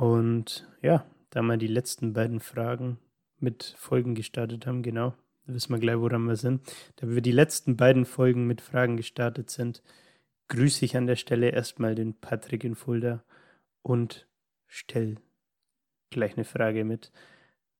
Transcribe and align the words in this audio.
Und 0.00 0.66
ja, 0.80 1.04
da 1.28 1.42
wir 1.42 1.58
die 1.58 1.66
letzten 1.66 2.14
beiden 2.14 2.40
Fragen 2.40 2.98
mit 3.38 3.74
Folgen 3.76 4.14
gestartet 4.14 4.66
haben, 4.66 4.82
genau, 4.82 5.14
da 5.44 5.52
wissen 5.52 5.74
wir 5.74 5.78
gleich, 5.78 5.98
woran 5.98 6.24
wir 6.24 6.36
sind. 6.36 6.62
Da 6.96 7.06
wir 7.06 7.20
die 7.20 7.32
letzten 7.32 7.76
beiden 7.76 8.06
Folgen 8.06 8.46
mit 8.46 8.62
Fragen 8.62 8.96
gestartet 8.96 9.50
sind, 9.50 9.82
grüße 10.48 10.86
ich 10.86 10.96
an 10.96 11.06
der 11.06 11.16
Stelle 11.16 11.50
erstmal 11.50 11.94
den 11.94 12.14
Patrick 12.14 12.64
in 12.64 12.76
Fulda 12.76 13.22
und 13.82 14.26
stell 14.68 15.18
gleich 16.08 16.34
eine 16.34 16.46
Frage 16.46 16.84
mit. 16.86 17.12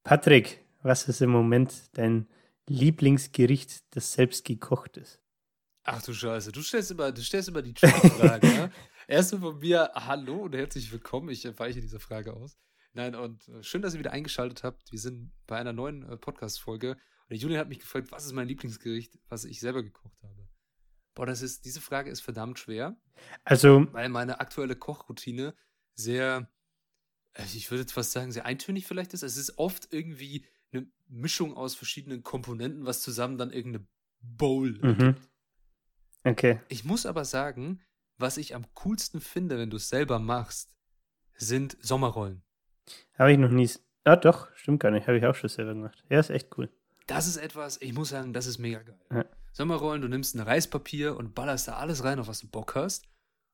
Patrick, 0.04 0.62
was 0.82 1.08
ist 1.08 1.22
im 1.22 1.30
Moment 1.30 1.72
dein 1.94 2.28
Lieblingsgericht, 2.68 3.96
das 3.96 4.12
selbst 4.12 4.44
gekocht 4.44 4.98
ist? 4.98 5.20
Ach 5.84 6.02
du 6.02 6.12
Scheiße, 6.12 6.52
du 6.52 6.60
stellst 6.60 6.90
immer, 6.90 7.12
du 7.12 7.22
stellst 7.22 7.48
immer 7.48 7.62
die 7.62 7.72
Frage, 7.74 8.46
ne? 8.46 8.70
Erstmal 9.10 9.40
von 9.40 9.58
mir, 9.58 9.90
hallo 9.92 10.44
und 10.44 10.54
herzlich 10.54 10.92
willkommen. 10.92 11.30
Ich 11.30 11.44
weiche 11.58 11.80
diese 11.80 11.98
Frage 11.98 12.32
aus. 12.32 12.56
Nein, 12.92 13.16
und 13.16 13.48
äh, 13.48 13.60
schön, 13.60 13.82
dass 13.82 13.94
ihr 13.94 13.98
wieder 13.98 14.12
eingeschaltet 14.12 14.62
habt. 14.62 14.92
Wir 14.92 15.00
sind 15.00 15.32
bei 15.48 15.58
einer 15.58 15.72
neuen 15.72 16.08
äh, 16.08 16.16
Podcast-Folge. 16.16 16.92
Und 16.92 17.28
der 17.28 17.36
Julian 17.36 17.58
hat 17.58 17.68
mich 17.68 17.80
gefragt, 17.80 18.12
was 18.12 18.24
ist 18.24 18.34
mein 18.34 18.46
Lieblingsgericht, 18.46 19.18
was 19.28 19.44
ich 19.46 19.58
selber 19.58 19.82
gekocht 19.82 20.22
habe. 20.22 20.48
Boah, 21.14 21.26
das 21.26 21.42
ist, 21.42 21.64
diese 21.64 21.80
Frage 21.80 22.08
ist 22.08 22.20
verdammt 22.20 22.60
schwer. 22.60 22.96
Also. 23.42 23.84
Weil 23.90 24.10
meine 24.10 24.38
aktuelle 24.38 24.76
Kochroutine 24.76 25.56
sehr, 25.94 26.48
äh, 27.32 27.42
ich 27.52 27.68
würde 27.72 27.80
jetzt 27.80 27.94
fast 27.94 28.12
sagen, 28.12 28.30
sehr 28.30 28.46
eintönig 28.46 28.86
vielleicht 28.86 29.12
ist. 29.12 29.24
Es 29.24 29.36
ist 29.36 29.58
oft 29.58 29.92
irgendwie 29.92 30.46
eine 30.70 30.86
Mischung 31.08 31.56
aus 31.56 31.74
verschiedenen 31.74 32.22
Komponenten, 32.22 32.86
was 32.86 33.02
zusammen 33.02 33.38
dann 33.38 33.50
irgendeine 33.50 33.88
Bowl 34.20 34.78
mhm. 34.80 35.16
Okay. 36.22 36.60
Ich 36.68 36.84
muss 36.84 37.06
aber 37.06 37.24
sagen, 37.24 37.80
was 38.20 38.36
ich 38.36 38.54
am 38.54 38.66
coolsten 38.74 39.20
finde, 39.20 39.58
wenn 39.58 39.70
du 39.70 39.76
es 39.76 39.88
selber 39.88 40.18
machst, 40.18 40.72
sind 41.36 41.76
Sommerrollen. 41.80 42.42
Habe 43.18 43.32
ich 43.32 43.38
noch 43.38 43.50
nie. 43.50 43.70
Ah, 44.04 44.16
doch, 44.16 44.48
stimmt 44.54 44.80
gar 44.80 44.90
nicht. 44.90 45.06
Habe 45.06 45.18
ich 45.18 45.26
auch 45.26 45.34
schon 45.34 45.48
selber 45.48 45.74
gemacht. 45.74 46.04
Ja, 46.08 46.20
ist 46.20 46.30
echt 46.30 46.56
cool. 46.56 46.70
Das 47.06 47.26
ist 47.26 47.36
etwas, 47.36 47.80
ich 47.80 47.92
muss 47.92 48.10
sagen, 48.10 48.32
das 48.32 48.46
ist 48.46 48.58
mega 48.58 48.82
geil. 48.82 49.00
Ja. 49.12 49.24
Sommerrollen, 49.52 50.02
du 50.02 50.08
nimmst 50.08 50.34
ein 50.34 50.40
Reispapier 50.40 51.16
und 51.16 51.34
ballerst 51.34 51.68
da 51.68 51.76
alles 51.76 52.04
rein, 52.04 52.18
auf 52.18 52.28
was 52.28 52.40
du 52.40 52.48
Bock 52.48 52.74
hast. 52.74 53.08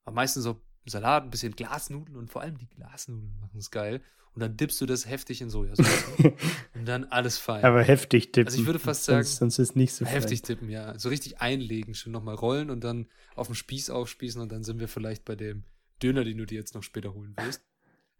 Am 0.04 0.14
meisten 0.14 0.40
so 0.40 0.60
Salat, 0.90 1.24
ein 1.24 1.30
bisschen 1.30 1.54
Glasnudeln 1.56 2.16
und 2.16 2.30
vor 2.30 2.42
allem 2.42 2.58
die 2.58 2.68
Glasnudeln 2.68 3.38
machen 3.40 3.58
es 3.58 3.70
geil. 3.70 4.00
Und 4.36 4.40
dann 4.40 4.54
dippst 4.54 4.78
du 4.82 4.86
das 4.86 5.08
heftig 5.08 5.40
in 5.40 5.48
Sojasauce. 5.48 5.86
und 6.74 6.84
dann 6.86 7.04
alles 7.04 7.38
fein. 7.38 7.64
Aber 7.64 7.82
heftig 7.82 8.32
dippen. 8.32 8.48
Also 8.48 8.60
ich 8.60 8.66
würde 8.66 8.78
fast 8.78 9.04
sagen, 9.04 9.24
sonst, 9.24 9.38
sonst 9.38 9.58
ist 9.58 9.76
nicht 9.76 9.94
so 9.94 10.04
Heftig 10.04 10.40
fein. 10.40 10.46
dippen, 10.48 10.68
ja. 10.68 10.98
So 10.98 11.08
richtig 11.08 11.40
einlegen, 11.40 11.94
schon 11.94 12.12
nochmal 12.12 12.34
rollen 12.34 12.68
und 12.68 12.84
dann 12.84 13.06
auf 13.34 13.46
dem 13.46 13.54
Spieß 13.54 13.88
aufspießen 13.88 14.40
und 14.42 14.52
dann 14.52 14.62
sind 14.62 14.78
wir 14.78 14.88
vielleicht 14.88 15.24
bei 15.24 15.36
dem 15.36 15.64
Döner, 16.02 16.22
den 16.22 16.36
du 16.36 16.44
dir 16.44 16.58
jetzt 16.58 16.74
noch 16.74 16.82
später 16.82 17.14
holen 17.14 17.34
wirst. 17.38 17.64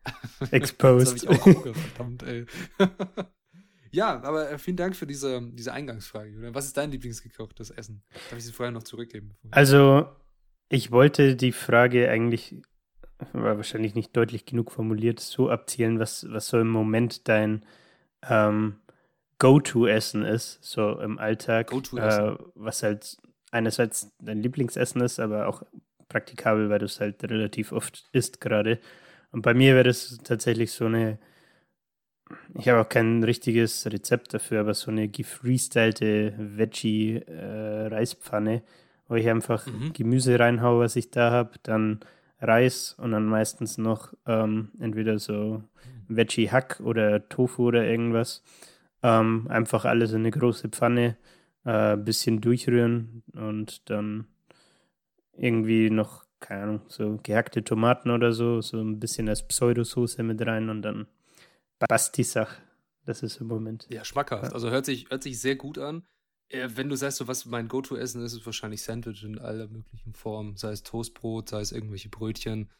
Exposed. 0.50 1.22
das 1.22 1.26
habe 1.26 1.34
ich 1.34 1.40
auch 1.40 1.44
Hunger, 1.44 1.74
verdammt, 1.74 2.22
ey. 2.22 2.46
ja, 3.90 4.22
aber 4.22 4.50
äh, 4.50 4.58
vielen 4.58 4.78
Dank 4.78 4.96
für 4.96 5.06
diese, 5.06 5.42
diese 5.52 5.74
Eingangsfrage. 5.74 6.54
Was 6.54 6.64
ist 6.64 6.78
dein 6.78 6.90
Lieblingsgekochtes 6.92 7.70
Essen? 7.70 8.02
Darf 8.30 8.38
ich 8.38 8.44
sie 8.46 8.52
vorher 8.52 8.72
noch 8.72 8.84
zurückgeben? 8.84 9.36
Also, 9.50 10.08
ich 10.68 10.90
wollte 10.90 11.36
die 11.36 11.52
Frage 11.52 12.10
eigentlich 12.10 12.56
war 13.32 13.56
wahrscheinlich 13.56 13.94
nicht 13.94 14.14
deutlich 14.16 14.44
genug 14.44 14.72
formuliert, 14.72 15.20
so 15.20 15.48
abzielen, 15.50 15.98
was, 15.98 16.26
was 16.30 16.48
so 16.48 16.60
im 16.60 16.68
Moment 16.68 17.28
dein 17.28 17.64
ähm, 18.28 18.76
Go-To-Essen 19.38 20.22
ist, 20.22 20.62
so 20.62 21.00
im 21.00 21.18
Alltag. 21.18 21.72
Äh, 21.72 22.36
was 22.54 22.82
halt 22.82 23.16
einerseits 23.50 24.14
dein 24.18 24.42
Lieblingsessen 24.42 25.00
ist, 25.00 25.18
aber 25.20 25.48
auch 25.48 25.62
praktikabel, 26.08 26.70
weil 26.70 26.78
du 26.78 26.86
es 26.86 27.00
halt 27.00 27.22
relativ 27.24 27.72
oft 27.72 28.08
isst 28.12 28.40
gerade. 28.40 28.78
Und 29.32 29.42
bei 29.42 29.54
mir 29.54 29.74
wäre 29.74 29.84
das 29.84 30.18
tatsächlich 30.22 30.70
so 30.72 30.86
eine, 30.86 31.18
ich 32.54 32.68
habe 32.68 32.80
auch 32.80 32.88
kein 32.88 33.24
richtiges 33.24 33.86
Rezept 33.86 34.32
dafür, 34.34 34.60
aber 34.60 34.74
so 34.74 34.90
eine 34.90 35.08
gefreestylte 35.08 36.34
Veggie-Reispfanne, 36.38 38.56
äh, 38.56 38.62
wo 39.08 39.14
ich 39.14 39.28
einfach 39.28 39.66
mhm. 39.66 39.92
Gemüse 39.92 40.38
reinhaue, 40.38 40.84
was 40.84 40.96
ich 40.96 41.10
da 41.10 41.30
habe, 41.30 41.52
dann 41.62 42.00
Reis 42.40 42.94
und 42.98 43.12
dann 43.12 43.26
meistens 43.26 43.78
noch 43.78 44.12
ähm, 44.26 44.70
entweder 44.78 45.18
so 45.18 45.62
Veggie 46.08 46.50
Hack 46.50 46.80
oder 46.80 47.28
Tofu 47.28 47.68
oder 47.68 47.84
irgendwas. 47.84 48.42
Ähm, 49.02 49.46
einfach 49.48 49.84
alles 49.84 50.12
in 50.12 50.20
eine 50.20 50.30
große 50.30 50.68
Pfanne, 50.68 51.16
äh, 51.64 51.96
bisschen 51.96 52.40
durchrühren 52.40 53.22
und 53.34 53.88
dann 53.90 54.26
irgendwie 55.36 55.90
noch, 55.90 56.24
keine 56.40 56.62
Ahnung, 56.62 56.80
so 56.88 57.18
gehackte 57.22 57.62
Tomaten 57.62 58.10
oder 58.10 58.32
so, 58.32 58.60
so 58.60 58.80
ein 58.80 58.98
bisschen 58.98 59.28
als 59.28 59.46
Pseudosoße 59.46 60.22
mit 60.22 60.44
rein 60.46 60.68
und 60.68 60.82
dann 60.82 61.06
passt 61.78 62.16
die 62.16 62.24
Sache. 62.24 62.62
Das 63.04 63.22
ist 63.22 63.40
im 63.40 63.46
Moment. 63.46 63.86
Ja, 63.88 64.04
schmackhaft. 64.04 64.52
Also 64.52 64.70
hört 64.70 64.84
sich, 64.84 65.08
hört 65.10 65.22
sich 65.22 65.40
sehr 65.40 65.56
gut 65.56 65.78
an. 65.78 66.04
Äh, 66.48 66.68
wenn 66.74 66.88
du 66.88 66.96
sagst, 66.96 67.18
so 67.18 67.28
was 67.28 67.46
mein 67.46 67.68
Go-To-Essen 67.68 68.24
ist, 68.24 68.34
ist 68.34 68.46
wahrscheinlich 68.46 68.82
Sandwich 68.82 69.22
in 69.24 69.38
aller 69.38 69.68
möglichen 69.68 70.12
Formen. 70.14 70.56
Sei 70.56 70.72
es 70.72 70.82
Toastbrot, 70.82 71.48
sei 71.48 71.60
es 71.60 71.72
irgendwelche 71.72 72.08
Brötchen. 72.08 72.70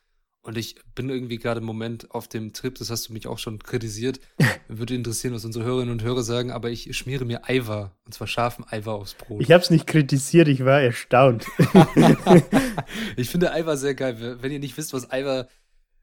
Und 0.43 0.57
ich 0.57 0.77
bin 0.95 1.11
irgendwie 1.11 1.39
gerade 1.39 1.59
im 1.59 1.67
Moment 1.67 2.13
auf 2.13 2.29
dem 2.29 2.53
Trip, 2.53 2.73
das 2.77 2.89
hast 2.89 3.09
du 3.09 3.13
mich 3.13 3.27
auch 3.27 3.39
schon 3.39 3.59
kritisiert. 3.59 4.21
Würde 4.69 4.95
interessieren, 4.95 5.35
was 5.35 5.45
unsere 5.45 5.65
Hörerinnen 5.65 5.91
und 5.91 6.05
Hörer 6.05 6.23
sagen, 6.23 6.53
aber 6.53 6.71
ich 6.71 6.97
schmiere 6.97 7.25
mir 7.25 7.49
Eiver, 7.49 7.97
und 8.05 8.15
zwar 8.15 8.29
scharfen 8.29 8.65
Eiver 8.69 8.93
aufs 8.93 9.15
Brot. 9.15 9.43
Ich 9.43 9.51
habe 9.51 9.65
es 9.65 9.71
nicht 9.71 9.89
kritisiert, 9.89 10.47
ich 10.47 10.65
war 10.65 10.81
erstaunt. 10.81 11.47
ich 13.17 13.29
finde 13.29 13.51
Eiver 13.51 13.77
sehr 13.77 13.97
geil. 13.97 14.39
Wenn 14.41 14.53
ihr 14.53 14.61
nicht 14.61 14.77
wisst, 14.77 14.93
was 14.93 15.11
Eiver 15.11 15.49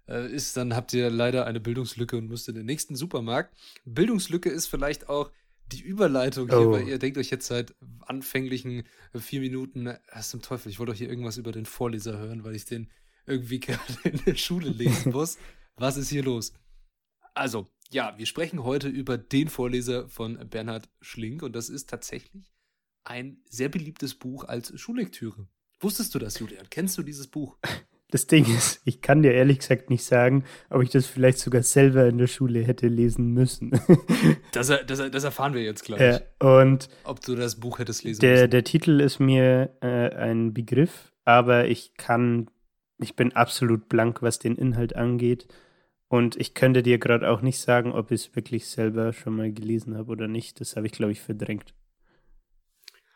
äh, 0.10 0.30
ist, 0.30 0.58
dann 0.58 0.76
habt 0.76 0.92
ihr 0.92 1.10
leider 1.10 1.46
eine 1.46 1.62
Bildungslücke 1.62 2.18
und 2.18 2.28
müsst 2.28 2.50
in 2.50 2.56
den 2.56 2.66
nächsten 2.66 2.98
Supermarkt. 2.98 3.56
Bildungslücke 3.86 4.50
ist 4.50 4.68
vielleicht 4.68 5.08
auch, 5.08 5.32
die 5.76 5.82
Überleitung 5.84 6.50
hier, 6.50 6.60
oh. 6.60 6.72
weil 6.72 6.88
ihr 6.88 7.00
denkt 7.00 7.18
euch 7.18 7.30
jetzt 7.30 7.48
seit 7.48 7.76
anfänglichen 8.02 8.84
vier 9.16 9.42
Minuten, 9.42 9.96
was 10.14 10.30
zum 10.30 10.42
Teufel, 10.42 10.70
ich 10.70 10.80
wollte 10.80 10.92
doch 10.92 10.98
hier 10.98 11.10
irgendwas 11.10 11.38
über 11.38 11.52
den 11.52 11.66
Vorleser 11.66 12.18
hören, 12.18 12.44
weil 12.44 12.56
ich 12.56 12.66
den 12.66 12.90
irgendwie 13.26 13.60
gerade 13.62 13.82
in 14.04 14.18
der 14.26 14.36
Schule 14.36 14.70
lesen 14.70 15.12
muss. 15.14 15.38
was 15.76 15.98
ist 15.98 16.10
hier 16.10 16.24
los? 16.24 16.54
Also, 17.34 17.68
ja, 17.92 18.18
wir 18.18 18.26
sprechen 18.26 18.64
heute 18.64 18.88
über 18.88 19.18
den 19.18 19.48
Vorleser 19.48 20.08
von 20.08 20.38
Bernhard 20.50 20.90
Schlink 21.02 21.42
und 21.44 21.56
das 21.56 21.70
ist 21.70 21.90
tatsächlich 21.90 22.54
ein 23.04 23.42
sehr 23.50 23.70
beliebtes 23.70 24.16
Buch 24.16 24.46
als 24.46 24.80
Schullektüre. 24.80 25.48
Wusstest 25.80 26.16
du 26.16 26.20
das, 26.20 26.40
Julian? 26.40 26.70
Kennst 26.70 26.98
du 26.98 27.04
dieses 27.04 27.28
Buch? 27.28 27.58
Das 28.14 28.28
Ding 28.28 28.46
ist, 28.46 28.80
ich 28.86 29.02
kann 29.02 29.24
dir 29.24 29.34
ehrlich 29.34 29.58
gesagt 29.58 29.90
nicht 29.90 30.04
sagen, 30.04 30.44
ob 30.70 30.84
ich 30.84 30.92
das 30.92 31.08
vielleicht 31.08 31.40
sogar 31.40 31.64
selber 31.64 32.06
in 32.06 32.20
der 32.20 32.28
Schule 32.28 32.62
hätte 32.62 32.88
lesen 32.88 33.32
müssen. 33.32 33.72
das, 34.52 34.68
das, 34.68 35.10
das 35.10 35.24
erfahren 35.24 35.56
wir 35.56 35.64
jetzt 35.64 35.84
gleich. 35.84 36.00
Ja, 36.00 36.20
und 36.48 36.90
ob 37.06 37.22
du 37.22 37.34
das 37.34 37.56
Buch 37.56 37.80
hättest 37.80 38.04
lesen 38.04 38.22
der, 38.22 38.34
müssen. 38.34 38.52
Der 38.52 38.64
Titel 38.64 39.02
ist 39.02 39.20
mir 39.20 39.76
äh, 39.82 40.14
ein 40.16 40.54
Begriff, 40.54 41.12
aber 41.26 41.66
ich 41.66 41.96
kann, 41.96 42.52
ich 43.00 43.16
bin 43.16 43.36
absolut 43.36 43.90
blank, 43.90 44.22
was 44.22 44.38
den 44.38 44.58
Inhalt 44.58 44.96
angeht. 44.96 45.48
Und 46.08 46.36
ich 46.36 46.54
könnte 46.54 46.84
dir 46.84 47.00
gerade 47.00 47.28
auch 47.28 47.42
nicht 47.42 47.58
sagen, 47.58 47.94
ob 47.94 48.12
ich 48.12 48.28
es 48.28 48.36
wirklich 48.36 48.68
selber 48.68 49.12
schon 49.14 49.38
mal 49.38 49.52
gelesen 49.52 49.98
habe 49.98 50.12
oder 50.12 50.28
nicht. 50.28 50.62
Das 50.62 50.76
habe 50.76 50.86
ich, 50.86 50.92
glaube 50.92 51.14
ich, 51.14 51.22
verdrängt. 51.22 51.74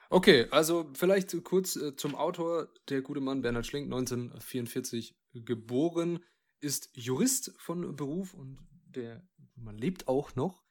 Okay, 0.09 0.47
also 0.51 0.89
vielleicht 0.93 1.43
kurz 1.43 1.75
äh, 1.75 1.95
zum 1.95 2.15
Autor. 2.15 2.69
Der 2.89 3.01
gute 3.01 3.21
Mann 3.21 3.41
Bernhard 3.41 3.65
Schlink, 3.65 3.85
1944 3.85 5.15
geboren, 5.33 6.19
ist 6.59 6.89
Jurist 6.93 7.53
von 7.57 7.95
Beruf 7.95 8.33
und 8.33 8.57
der 8.87 9.21
man 9.55 9.77
lebt 9.77 10.07
auch 10.07 10.35
noch. 10.35 10.63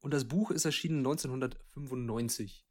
Und 0.00 0.12
das 0.12 0.26
Buch 0.26 0.50
ist 0.50 0.64
erschienen 0.64 0.98
1995. 0.98 2.66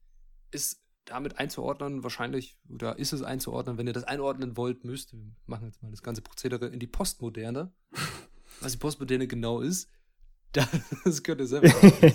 Ist 0.51 0.83
damit 1.05 1.39
einzuordnen, 1.39 2.03
wahrscheinlich, 2.03 2.59
oder 2.69 2.99
ist 2.99 3.13
es 3.13 3.23
einzuordnen, 3.23 3.77
wenn 3.77 3.87
ihr 3.87 3.93
das 3.93 4.03
einordnen 4.03 4.55
wollt, 4.55 4.83
müsst, 4.83 5.13
wir 5.13 5.19
machen 5.45 5.65
jetzt 5.65 5.81
mal 5.81 5.89
das 5.89 6.03
ganze 6.03 6.21
Prozedere 6.21 6.67
in 6.67 6.79
die 6.79 6.87
Postmoderne. 6.87 7.73
Was 8.59 8.73
die 8.73 8.77
Postmoderne 8.77 9.27
genau 9.27 9.61
ist, 9.61 9.89
das 10.51 11.23
könnt 11.23 11.41
ihr 11.41 11.47
selber 11.47 11.69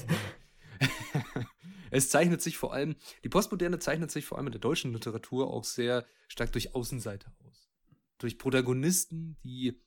Es 1.91 2.09
zeichnet 2.09 2.43
sich 2.43 2.57
vor 2.57 2.73
allem, 2.73 2.97
die 3.25 3.29
Postmoderne 3.29 3.79
zeichnet 3.79 4.11
sich 4.11 4.25
vor 4.25 4.39
allem 4.39 4.49
in 4.49 4.53
der 4.53 4.61
deutschen 4.61 4.93
Literatur 4.93 5.49
auch 5.53 5.65
sehr 5.65 6.07
stark 6.29 6.53
durch 6.53 6.75
Außenseiter 6.75 7.33
aus. 7.45 7.71
Durch 8.19 8.39
Protagonisten, 8.39 9.37
die 9.45 9.81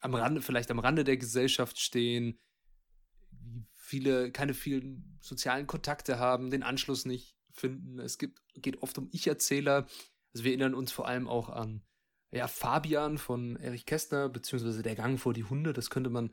am 0.00 0.14
Rande, 0.14 0.42
vielleicht 0.42 0.70
am 0.70 0.78
Rande 0.78 1.04
der 1.04 1.16
Gesellschaft 1.16 1.78
stehen, 1.78 2.38
viele, 3.72 4.32
keine 4.32 4.54
vielen 4.54 5.18
sozialen 5.20 5.66
Kontakte 5.66 6.18
haben, 6.18 6.50
den 6.50 6.62
Anschluss 6.62 7.04
nicht 7.04 7.36
finden. 7.52 7.98
Es 7.98 8.18
gibt, 8.18 8.42
geht 8.54 8.82
oft 8.82 8.96
um 8.98 9.08
Ich-Erzähler. 9.12 9.86
Also 10.32 10.44
wir 10.44 10.52
erinnern 10.52 10.74
uns 10.74 10.92
vor 10.92 11.06
allem 11.06 11.28
auch 11.28 11.48
an 11.48 11.82
ja, 12.30 12.48
Fabian 12.48 13.18
von 13.18 13.56
Erich 13.56 13.84
Kästner, 13.84 14.28
beziehungsweise 14.28 14.82
Der 14.82 14.94
Gang 14.94 15.20
vor 15.20 15.34
die 15.34 15.44
Hunde. 15.44 15.72
Das 15.72 15.90
könnte 15.90 16.10
man 16.10 16.32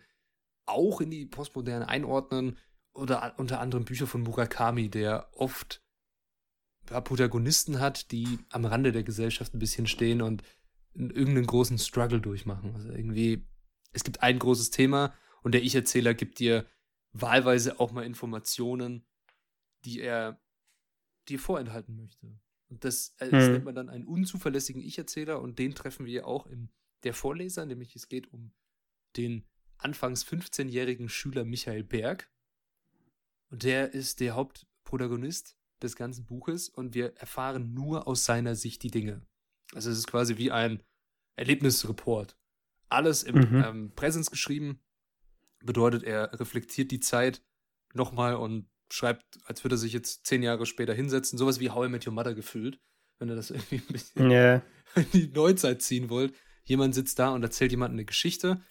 auch 0.65 1.01
in 1.01 1.11
die 1.11 1.25
Postmoderne 1.25 1.87
einordnen. 1.87 2.57
Oder 2.99 3.33
unter 3.37 3.59
anderem 3.59 3.85
Bücher 3.85 4.07
von 4.07 4.21
Murakami, 4.21 4.89
der 4.89 5.29
oft 5.33 5.81
ja, 6.89 7.01
Protagonisten 7.01 7.79
hat, 7.79 8.11
die 8.11 8.39
am 8.49 8.65
Rande 8.65 8.91
der 8.91 9.03
Gesellschaft 9.03 9.53
ein 9.53 9.59
bisschen 9.59 9.87
stehen 9.87 10.21
und 10.21 10.43
irgendeinen 10.93 11.47
großen 11.47 11.77
Struggle 11.77 12.19
durchmachen. 12.19 12.73
Also 12.75 12.89
irgendwie, 12.89 13.47
es 13.91 14.03
gibt 14.03 14.21
ein 14.21 14.39
großes 14.39 14.71
Thema 14.71 15.13
und 15.43 15.53
der 15.53 15.63
Ich-Erzähler 15.63 16.13
gibt 16.13 16.39
dir 16.39 16.65
wahlweise 17.11 17.79
auch 17.79 17.91
mal 17.91 18.05
Informationen, 18.05 19.05
die 19.85 20.01
er 20.01 20.41
dir 21.27 21.39
vorenthalten 21.39 21.95
möchte. 21.95 22.39
Und 22.69 22.83
das, 22.83 23.15
äh, 23.17 23.29
das 23.29 23.45
hm. 23.45 23.53
nennt 23.53 23.65
man 23.65 23.75
dann 23.75 23.89
einen 23.89 24.05
unzuverlässigen 24.05 24.81
Ich-Erzähler 24.81 25.41
und 25.41 25.59
den 25.59 25.73
treffen 25.73 26.05
wir 26.05 26.27
auch 26.27 26.45
in 26.47 26.69
der 27.03 27.13
Vorleser, 27.13 27.65
nämlich 27.65 27.95
es 27.95 28.09
geht 28.09 28.31
um 28.31 28.51
den 29.15 29.47
anfangs 29.77 30.25
15-jährigen 30.25 31.09
Schüler 31.09 31.45
Michael 31.45 31.83
Berg. 31.83 32.29
Und 33.49 33.63
der 33.63 33.93
ist 33.93 34.19
der 34.19 34.35
Hauptprotagonist 34.35 35.57
des 35.81 35.95
ganzen 35.95 36.25
Buches 36.25 36.69
und 36.69 36.93
wir 36.93 37.15
erfahren 37.17 37.73
nur 37.73 38.07
aus 38.07 38.25
seiner 38.25 38.55
Sicht 38.55 38.83
die 38.83 38.91
Dinge. 38.91 39.25
Also 39.73 39.89
es 39.89 39.97
ist 39.97 40.07
quasi 40.07 40.37
wie 40.37 40.51
ein 40.51 40.83
Erlebnisreport. 41.35 42.37
Alles 42.89 43.23
im 43.23 43.35
mhm. 43.35 43.63
ähm, 43.65 43.91
Präsens 43.95 44.31
geschrieben. 44.31 44.81
Bedeutet, 45.63 46.03
er 46.03 46.39
reflektiert 46.39 46.91
die 46.91 46.99
Zeit 46.99 47.43
nochmal 47.93 48.35
und 48.35 48.69
schreibt, 48.91 49.39
als 49.45 49.63
würde 49.63 49.75
er 49.75 49.79
sich 49.79 49.93
jetzt 49.93 50.25
zehn 50.25 50.41
Jahre 50.41 50.65
später 50.65 50.93
hinsetzen. 50.93 51.37
Sowas 51.37 51.59
wie 51.59 51.69
How 51.69 51.87
I 51.87 51.89
Met 51.89 52.07
Your 52.07 52.13
Mother 52.13 52.33
gefühlt, 52.33 52.79
wenn 53.19 53.29
ihr 53.29 53.35
das 53.35 53.51
irgendwie 53.51 53.77
ein 53.77 53.87
bisschen 53.87 54.31
yeah. 54.31 54.63
in 54.95 55.05
die 55.13 55.27
Neuzeit 55.27 55.81
ziehen 55.81 56.09
wollt. 56.09 56.33
Jemand 56.63 56.95
sitzt 56.95 57.19
da 57.19 57.29
und 57.29 57.43
erzählt 57.43 57.71
jemandem 57.71 57.97
eine 57.97 58.05
Geschichte, 58.05 58.61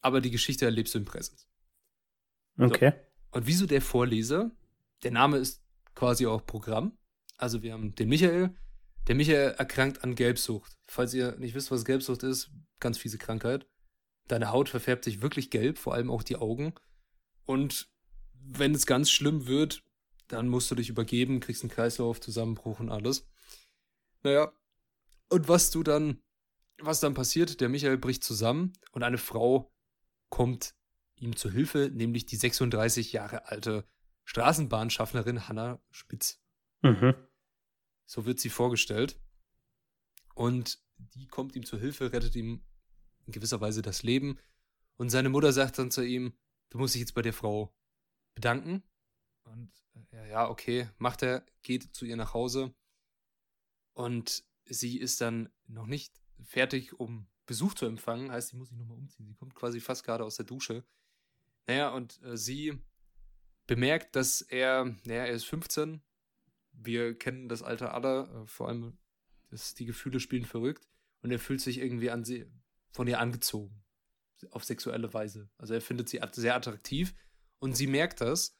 aber 0.00 0.20
die 0.20 0.30
Geschichte 0.30 0.64
erlebst 0.64 0.94
du 0.94 0.98
im 0.98 1.04
Präsens. 1.04 1.48
Okay. 2.58 2.92
So. 2.94 3.05
Und 3.30 3.46
wieso 3.46 3.66
der 3.66 3.82
Vorleser? 3.82 4.50
Der 5.02 5.10
Name 5.10 5.38
ist 5.38 5.62
quasi 5.94 6.26
auch 6.26 6.44
Programm. 6.46 6.96
Also 7.36 7.62
wir 7.62 7.72
haben 7.72 7.94
den 7.94 8.08
Michael. 8.08 8.54
Der 9.08 9.14
Michael 9.14 9.54
erkrankt 9.58 10.02
an 10.02 10.14
Gelbsucht. 10.14 10.76
Falls 10.86 11.14
ihr 11.14 11.36
nicht 11.36 11.54
wisst, 11.54 11.70
was 11.70 11.84
Gelbsucht 11.84 12.22
ist, 12.22 12.50
ganz 12.80 12.98
fiese 12.98 13.18
Krankheit. 13.18 13.66
Deine 14.28 14.50
Haut 14.50 14.68
verfärbt 14.68 15.04
sich 15.04 15.22
wirklich 15.22 15.50
gelb, 15.50 15.78
vor 15.78 15.94
allem 15.94 16.10
auch 16.10 16.22
die 16.22 16.36
Augen. 16.36 16.74
Und 17.44 17.88
wenn 18.34 18.74
es 18.74 18.86
ganz 18.86 19.10
schlimm 19.10 19.46
wird, 19.46 19.84
dann 20.28 20.48
musst 20.48 20.70
du 20.70 20.74
dich 20.74 20.88
übergeben, 20.88 21.40
kriegst 21.40 21.62
einen 21.62 21.70
Kreislauf, 21.70 22.20
Zusammenbruch 22.20 22.80
und 22.80 22.90
alles. 22.90 23.28
Naja, 24.22 24.52
und 25.28 25.48
was 25.48 25.70
du 25.70 25.82
dann, 25.82 26.20
was 26.78 27.00
dann 27.00 27.14
passiert, 27.14 27.60
der 27.60 27.68
Michael 27.68 27.98
bricht 27.98 28.24
zusammen 28.24 28.72
und 28.92 29.02
eine 29.02 29.18
Frau 29.18 29.72
kommt 30.28 30.74
ihm 31.16 31.36
zu 31.36 31.50
Hilfe, 31.50 31.90
nämlich 31.92 32.26
die 32.26 32.36
36 32.36 33.12
Jahre 33.12 33.46
alte 33.46 33.86
Straßenbahnschaffnerin 34.24 35.48
Hanna 35.48 35.80
Spitz. 35.90 36.42
Mhm. 36.82 37.14
So 38.04 38.26
wird 38.26 38.38
sie 38.38 38.50
vorgestellt. 38.50 39.20
Und 40.34 40.78
die 40.98 41.26
kommt 41.26 41.56
ihm 41.56 41.64
zu 41.64 41.78
Hilfe, 41.78 42.12
rettet 42.12 42.36
ihm 42.36 42.62
in 43.26 43.32
gewisser 43.32 43.60
Weise 43.60 43.82
das 43.82 44.02
Leben. 44.02 44.38
Und 44.96 45.10
seine 45.10 45.28
Mutter 45.28 45.52
sagt 45.52 45.78
dann 45.78 45.90
zu 45.90 46.04
ihm, 46.04 46.36
du 46.70 46.78
musst 46.78 46.94
dich 46.94 47.00
jetzt 47.00 47.14
bei 47.14 47.22
der 47.22 47.32
Frau 47.32 47.74
bedanken. 48.34 48.82
Und 49.44 49.72
äh, 50.12 50.30
ja, 50.30 50.48
okay, 50.48 50.88
macht 50.98 51.22
er, 51.22 51.44
geht 51.62 51.94
zu 51.94 52.04
ihr 52.04 52.16
nach 52.16 52.34
Hause. 52.34 52.74
Und 53.92 54.44
sie 54.64 54.98
ist 54.98 55.20
dann 55.20 55.50
noch 55.66 55.86
nicht 55.86 56.20
fertig, 56.44 56.98
um 56.98 57.28
Besuch 57.46 57.74
zu 57.74 57.86
empfangen. 57.86 58.30
Heißt, 58.30 58.48
sie 58.48 58.56
muss 58.56 58.68
sich 58.68 58.78
nochmal 58.78 58.98
umziehen. 58.98 59.26
Sie 59.26 59.34
kommt 59.34 59.54
quasi 59.54 59.80
fast 59.80 60.04
gerade 60.04 60.24
aus 60.24 60.36
der 60.36 60.46
Dusche. 60.46 60.84
Naja, 61.66 61.90
und 61.90 62.20
äh, 62.22 62.36
sie 62.36 62.78
bemerkt, 63.66 64.16
dass 64.16 64.42
er, 64.42 64.84
naja, 65.04 65.24
er 65.24 65.32
ist 65.32 65.44
15. 65.44 66.00
Wir 66.72 67.18
kennen 67.18 67.48
das 67.48 67.62
Alter 67.62 67.94
aller, 67.94 68.42
äh, 68.42 68.46
vor 68.46 68.68
allem, 68.68 68.98
dass 69.50 69.74
die 69.74 69.86
Gefühle 69.86 70.20
spielen 70.20 70.44
verrückt. 70.44 70.88
Und 71.22 71.30
er 71.30 71.38
fühlt 71.38 71.60
sich 71.60 71.78
irgendwie 71.78 72.10
an 72.10 72.24
sie, 72.24 72.46
von 72.92 73.06
ihr 73.06 73.20
angezogen. 73.20 73.82
Auf 74.50 74.64
sexuelle 74.64 75.12
Weise. 75.14 75.48
Also 75.56 75.74
er 75.74 75.80
findet 75.80 76.08
sie 76.08 76.20
sehr 76.32 76.54
attraktiv 76.54 77.14
und 77.58 77.76
sie 77.76 77.86
merkt 77.86 78.20
das. 78.20 78.58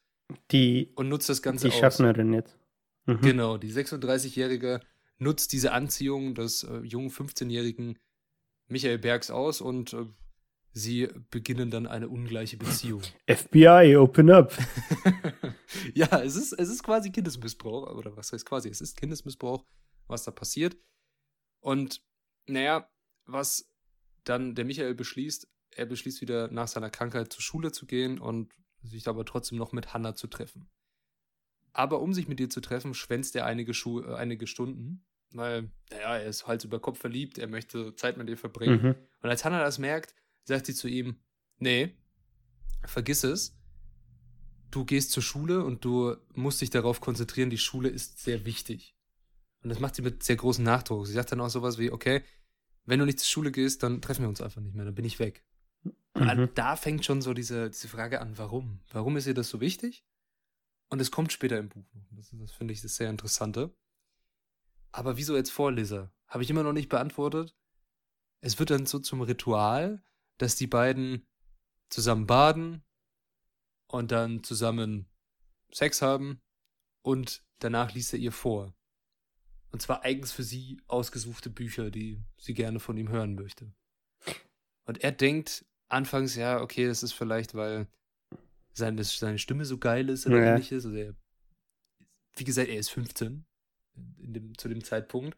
Die, 0.51 0.93
und 0.97 1.09
nutzt 1.09 1.29
das 1.29 1.43
Ganze 1.43 1.69
die 1.69 1.75
aus. 1.75 1.79
Schaffnerin 1.79 2.33
jetzt. 2.33 2.59
Mhm. 3.05 3.21
Genau, 3.21 3.59
die 3.59 3.73
36-Jährige 3.73 4.81
nutzt 5.19 5.53
diese 5.53 5.73
Anziehung 5.73 6.35
des 6.35 6.65
äh, 6.65 6.79
jungen 6.79 7.11
15-jährigen 7.11 7.99
Michael 8.69 8.99
Bergs 8.99 9.31
aus 9.31 9.61
und 9.61 9.93
äh, 9.93 10.07
sie 10.77 11.09
beginnen 11.31 11.71
dann 11.71 11.87
eine 11.87 12.09
ungleiche 12.09 12.59
Beziehung. 12.59 13.01
FBI, 13.27 13.97
open 13.97 14.31
up. 14.31 14.53
ja, 15.95 16.21
es 16.21 16.37
ist, 16.37 16.53
es 16.53 16.69
ist 16.69 16.83
quasi 16.83 17.11
Kindesmissbrauch, 17.11 17.91
oder 17.97 18.15
was 18.15 18.33
heißt 18.33 18.45
quasi, 18.45 18.69
es 18.69 18.83
ist 18.83 18.99
Kindesmissbrauch, 18.99 19.65
was 20.07 20.25
da 20.25 20.33
passiert. 20.33 20.77
Und 21.61 22.05
naja, 22.47 22.91
was 23.25 23.73
dann 24.25 24.55
der 24.55 24.67
Michael 24.67 24.95
beschließt, 24.95 25.49
er 25.71 25.87
beschließt 25.87 26.21
wieder 26.21 26.49
nach 26.49 26.69
seiner 26.69 26.91
Krankheit 26.91 27.33
zur 27.33 27.43
Schule 27.43 27.73
zu 27.73 27.87
gehen 27.87 28.19
und 28.19 28.53
sich 28.83 29.09
aber 29.09 29.25
trotzdem 29.25 29.57
noch 29.57 29.73
mit 29.73 29.95
Hannah 29.95 30.15
zu 30.15 30.27
treffen. 30.27 30.69
Aber 31.73 32.01
um 32.01 32.13
sich 32.13 32.29
mit 32.29 32.39
ihr 32.39 32.51
zu 32.51 32.61
treffen, 32.61 32.93
schwänzt 32.93 33.35
er 33.35 33.47
einige, 33.47 33.73
Schu 33.73 34.03
äh, 34.03 34.15
einige 34.15 34.47
Stunden, 34.47 35.07
weil, 35.31 35.71
naja, 35.91 36.19
er 36.19 36.27
ist 36.27 36.47
Hals 36.47 36.65
über 36.65 36.81
Kopf 36.81 36.99
verliebt, 36.99 37.39
er 37.39 37.49
möchte 37.49 37.95
Zeit 37.97 38.19
mit 38.19 38.29
ihr 38.29 38.37
verbringen. 38.37 38.83
Mhm. 38.83 38.95
Und 39.23 39.31
als 39.31 39.45
Hannah 39.45 39.61
das 39.61 39.79
merkt, 39.79 40.15
sagt 40.47 40.67
sie 40.67 40.75
zu 40.75 40.89
ihm, 40.89 41.17
nee, 41.59 41.95
vergiss 42.85 43.25
es, 43.25 43.57
du 44.71 44.85
gehst 44.85 45.11
zur 45.13 45.23
Schule 45.23 45.65
und 45.65 45.85
du 45.85 46.17
musst 46.35 46.61
dich 46.61 46.71
darauf 46.71 47.01
konzentrieren, 47.01 47.51
die 47.51 47.59
Schule 47.59 47.89
ist 47.89 48.21
sehr 48.21 48.45
wichtig. 48.45 48.97
Und 49.63 49.71
das 49.71 49.81
macht 49.81 49.97
sie 49.97 50.03
mit 50.03 50.23
sehr 50.23 50.37
großem 50.37 50.65
Nachdruck. 50.65 51.07
Sie 51.07 51.13
sagt 51.13 51.33
dann 51.33 51.41
auch 51.41 51.49
sowas 51.49 51.79
wie, 51.79 51.91
okay, 51.91 52.23
wenn 52.85 53.01
du 53.01 53.05
nicht 53.05 53.19
zur 53.19 53.27
Schule 53.27 53.51
gehst, 53.51 53.83
dann 53.83 54.01
treffen 54.01 54.23
wir 54.23 54.29
uns 54.29 54.41
einfach 54.41 54.61
nicht 54.61 54.75
mehr, 54.75 54.85
dann 54.85 54.95
bin 54.95 55.05
ich 55.05 55.19
weg. 55.19 55.45
Mhm. 56.15 56.51
Da 56.55 56.77
fängt 56.77 57.05
schon 57.05 57.21
so 57.21 57.35
diese, 57.35 57.71
diese 57.71 57.89
Frage 57.89 58.21
an, 58.21 58.39
warum? 58.39 58.81
Warum 58.91 59.17
ist 59.17 59.27
ihr 59.27 59.35
das 59.35 59.49
so 59.49 59.61
wichtig? 59.61 60.05
Und 60.89 61.01
es 61.01 61.11
kommt 61.11 61.33
später 61.33 61.59
im 61.59 61.69
Buch 61.69 61.85
noch. 61.93 62.07
Das, 62.13 62.31
das 62.33 62.53
finde 62.53 62.73
ich 62.73 62.81
das 62.81 62.97
sehr 62.97 63.11
Interessante. 63.11 63.75
Aber 64.93 65.17
wieso 65.17 65.35
als 65.35 65.51
Vorleser? 65.51 66.13
Habe 66.29 66.45
ich 66.45 66.51
immer 66.51 66.63
noch 66.63 66.73
nicht 66.73 66.89
beantwortet. 66.89 67.57
Es 68.41 68.59
wird 68.59 68.71
dann 68.71 68.87
so 68.87 68.99
zum 68.99 69.21
Ritual, 69.21 70.03
dass 70.39 70.57
die 70.57 70.67
beiden 70.67 71.27
zusammen 71.89 72.27
baden 72.27 72.83
und 73.89 74.13
dann 74.13 74.43
zusammen 74.43 75.07
Sex 75.73 76.03
haben 76.03 76.41
und 77.03 77.45
danach 77.59 77.95
liest 77.95 78.13
er 78.13 78.19
ihr 78.19 78.33
vor. 78.33 78.75
Und 79.71 79.83
zwar 79.83 80.05
eigens 80.05 80.33
für 80.33 80.43
sie 80.43 80.81
ausgesuchte 80.87 81.51
Bücher, 81.51 81.91
die 81.91 82.23
sie 82.39 82.55
gerne 82.55 82.81
von 82.81 82.97
ihm 82.97 83.09
hören 83.09 83.35
möchte. 83.35 83.73
Und 84.85 85.03
er 85.03 85.13
denkt, 85.13 85.67
anfangs, 85.89 86.35
ja, 86.37 86.61
okay, 86.61 86.87
das 86.87 87.03
ist 87.03 87.13
vielleicht, 87.13 87.55
weil 87.55 87.89
seine, 88.73 89.05
seine 89.05 89.39
Stimme 89.39 89.65
so 89.65 89.79
geil 89.79 90.09
ist 90.09 90.27
oder 90.27 90.39
ja. 90.39 90.53
ähnliches. 90.53 90.85
Also 90.85 90.97
er, 90.97 91.15
wie 92.37 92.45
gesagt, 92.45 92.69
er 92.69 92.79
ist 92.79 92.91
15 92.91 93.45
in 94.19 94.33
dem, 94.33 94.59
zu 94.59 94.69
dem 94.69 94.83
Zeitpunkt. 94.85 95.37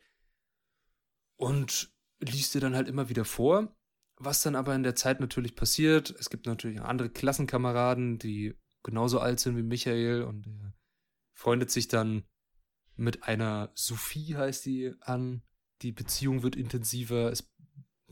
Und 1.37 1.93
liest 2.21 2.55
dir 2.55 2.61
dann 2.61 2.75
halt 2.75 2.89
immer 2.89 3.09
wieder 3.09 3.25
vor. 3.25 3.75
Was 4.21 4.43
dann 4.43 4.57
aber 4.57 4.75
in 4.75 4.83
der 4.83 4.97
Zeit 4.97 5.21
natürlich 5.21 5.55
passiert, 5.55 6.11
es 6.19 6.29
gibt 6.29 6.47
natürlich 6.47 6.81
andere 6.81 7.09
Klassenkameraden, 7.09 8.19
die 8.19 8.55
genauso 8.83 9.21
alt 9.21 9.39
sind 9.39 9.57
wie 9.57 9.63
Michael 9.63 10.23
und 10.23 10.47
er 10.47 10.75
freundet 11.35 11.71
sich 11.71 11.87
dann 11.87 12.25
mit 12.97 13.25
einer 13.25 13.71
Sophie, 13.75 14.35
heißt 14.37 14.67
die, 14.67 14.93
an. 15.01 15.43
Die 15.83 15.93
Beziehung 15.93 16.43
wird 16.43 16.57
intensiver. 16.57 17.31
Es 17.31 17.49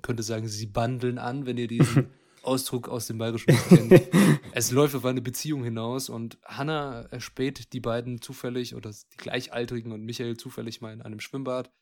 könnte 0.00 0.22
sagen, 0.22 0.46
sie 0.46 0.66
bandeln 0.66 1.18
an, 1.18 1.46
wenn 1.46 1.58
ihr 1.58 1.66
diesen 1.66 2.10
Ausdruck 2.42 2.88
aus 2.88 3.08
dem 3.08 3.18
Bayerischen 3.18 3.58
kennt. 3.68 4.08
es 4.52 4.70
läuft 4.70 4.94
auf 4.94 5.04
eine 5.04 5.20
Beziehung 5.20 5.64
hinaus 5.64 6.08
und 6.08 6.38
Hannah 6.44 7.06
erspäht 7.10 7.72
die 7.72 7.80
beiden 7.80 8.22
zufällig 8.22 8.76
oder 8.76 8.92
die 8.92 9.16
Gleichaltrigen 9.16 9.90
und 9.90 10.04
Michael 10.04 10.36
zufällig 10.36 10.80
mal 10.80 10.92
in 10.92 11.02
einem 11.02 11.18
Schwimmbad. 11.18 11.72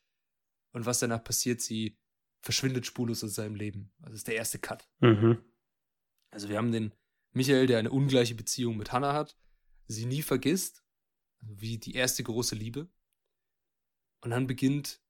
Und 0.73 0.87
was 0.87 1.00
danach 1.00 1.23
passiert, 1.23 1.61
sie 1.61 1.99
verschwindet 2.44 2.84
spurlos 2.84 3.24
aus 3.24 3.34
seinem 3.34 3.54
Leben. 3.54 3.90
Also 4.00 4.10
das 4.10 4.18
ist 4.20 4.28
der 4.28 4.36
erste 4.36 4.58
Cut. 4.58 4.86
Mhm. 5.00 5.42
Also 6.30 6.50
wir 6.50 6.58
haben 6.58 6.72
den 6.72 6.92
Michael, 7.32 7.66
der 7.66 7.78
eine 7.78 7.90
ungleiche 7.90 8.34
Beziehung 8.34 8.76
mit 8.76 8.92
Hannah 8.92 9.14
hat, 9.14 9.36
sie 9.86 10.04
nie 10.04 10.22
vergisst, 10.22 10.84
also 11.40 11.60
wie 11.60 11.78
die 11.78 11.94
erste 11.94 12.22
große 12.22 12.54
Liebe. 12.54 12.88
Und 14.20 14.30
dann 14.30 14.46
beginnt 14.46 15.02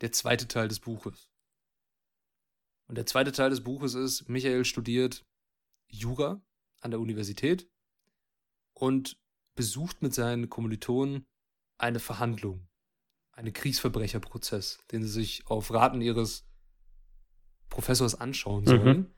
der 0.00 0.12
zweite 0.12 0.46
Teil 0.46 0.68
des 0.68 0.78
Buches. 0.78 1.28
Und 2.86 2.94
der 2.94 3.06
zweite 3.06 3.32
Teil 3.32 3.50
des 3.50 3.62
Buches 3.62 3.94
ist, 3.94 4.28
Michael 4.28 4.64
studiert 4.64 5.26
Jura 5.88 6.40
an 6.80 6.92
der 6.92 7.00
Universität 7.00 7.68
und 8.74 9.20
besucht 9.56 10.02
mit 10.02 10.14
seinen 10.14 10.48
Kommilitonen 10.48 11.26
eine 11.78 11.98
Verhandlung, 11.98 12.68
einen 13.32 13.52
Kriegsverbrecherprozess, 13.52 14.78
den 14.92 15.02
sie 15.02 15.08
sich 15.08 15.46
auf 15.48 15.72
Raten 15.72 16.00
ihres 16.00 16.49
Professors 17.80 18.14
anschauen 18.14 18.66
sollen. 18.66 18.98
Mhm. 18.98 19.14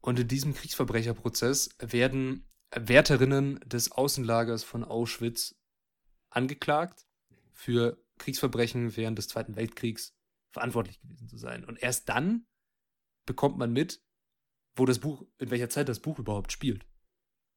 Und 0.00 0.18
in 0.18 0.28
diesem 0.28 0.54
Kriegsverbrecherprozess 0.54 1.76
werden 1.78 2.48
Wärterinnen 2.74 3.60
des 3.66 3.92
Außenlagers 3.92 4.64
von 4.64 4.82
Auschwitz 4.82 5.60
angeklagt, 6.30 7.06
für 7.52 8.02
Kriegsverbrechen 8.16 8.96
während 8.96 9.18
des 9.18 9.28
Zweiten 9.28 9.56
Weltkriegs 9.56 10.16
verantwortlich 10.48 11.00
gewesen 11.00 11.28
zu 11.28 11.36
sein. 11.36 11.66
Und 11.66 11.82
erst 11.82 12.08
dann 12.08 12.46
bekommt 13.26 13.58
man 13.58 13.74
mit, 13.74 14.02
wo 14.74 14.86
das 14.86 15.00
Buch, 15.00 15.26
in 15.36 15.50
welcher 15.50 15.68
Zeit 15.68 15.90
das 15.90 16.00
Buch 16.00 16.18
überhaupt 16.18 16.50
spielt. 16.50 16.86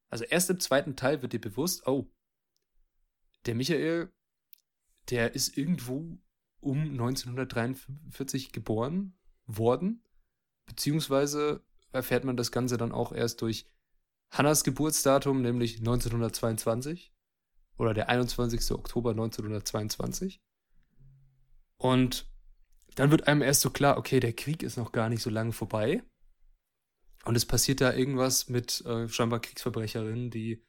Also 0.09 0.25
erst 0.25 0.49
im 0.49 0.59
zweiten 0.59 0.97
Teil 0.97 1.21
wird 1.21 1.31
dir 1.31 1.39
bewusst, 1.39 1.87
oh, 1.87 2.11
der 3.45 3.55
Michael, 3.55 4.11
der 5.09 5.33
ist 5.33 5.57
irgendwo 5.57 6.17
um 6.59 6.81
1943 6.81 8.51
geboren 8.51 9.17
worden, 9.45 10.03
beziehungsweise 10.71 11.61
erfährt 11.91 12.23
man 12.23 12.37
das 12.37 12.51
Ganze 12.51 12.77
dann 12.77 12.93
auch 12.93 13.11
erst 13.11 13.41
durch 13.41 13.65
Hannas 14.29 14.63
Geburtsdatum, 14.63 15.41
nämlich 15.41 15.79
1922 15.79 17.13
oder 17.77 17.93
der 17.93 18.07
21. 18.07 18.71
Oktober 18.71 19.11
1922. 19.11 20.41
Und 21.77 22.25
dann 22.95 23.11
wird 23.11 23.27
einem 23.27 23.41
erst 23.41 23.61
so 23.61 23.69
klar, 23.69 23.97
okay, 23.97 24.19
der 24.19 24.33
Krieg 24.33 24.63
ist 24.63 24.77
noch 24.77 24.93
gar 24.93 25.09
nicht 25.09 25.21
so 25.21 25.29
lange 25.29 25.51
vorbei. 25.51 26.03
Und 27.25 27.35
es 27.35 27.45
passiert 27.45 27.81
da 27.81 27.93
irgendwas 27.93 28.47
mit 28.49 28.81
äh, 28.85 29.07
scheinbar 29.09 29.41
Kriegsverbrecherinnen, 29.41 30.31
die 30.31 30.63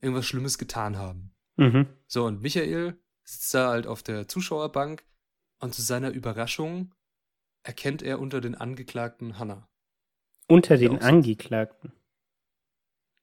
irgendwas 0.00 0.26
Schlimmes 0.26 0.56
getan 0.58 0.96
haben. 0.96 1.34
Mhm. 1.56 1.86
So, 2.06 2.24
und 2.24 2.40
Michael 2.40 2.98
sitzt 3.24 3.52
da 3.54 3.68
halt 3.68 3.86
auf 3.86 4.02
der 4.02 4.26
Zuschauerbank 4.28 5.04
und 5.60 5.74
zu 5.74 5.82
seiner 5.82 6.10
Überraschung 6.10 6.93
erkennt 7.64 8.02
er 8.02 8.20
unter 8.20 8.40
den 8.40 8.54
Angeklagten 8.54 9.38
Hannah. 9.38 9.68
Unter 10.46 10.76
den 10.76 11.00
Angeklagten? 11.00 11.92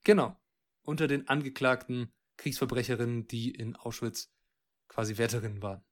Genau. 0.03 0.35
Unter 0.83 1.07
den 1.07 1.29
Angeklagten 1.29 2.11
Kriegsverbrecherinnen, 2.37 3.27
die 3.27 3.51
in 3.51 3.75
Auschwitz 3.75 4.33
quasi 4.87 5.17
Wärterinnen 5.17 5.61
waren. 5.61 5.85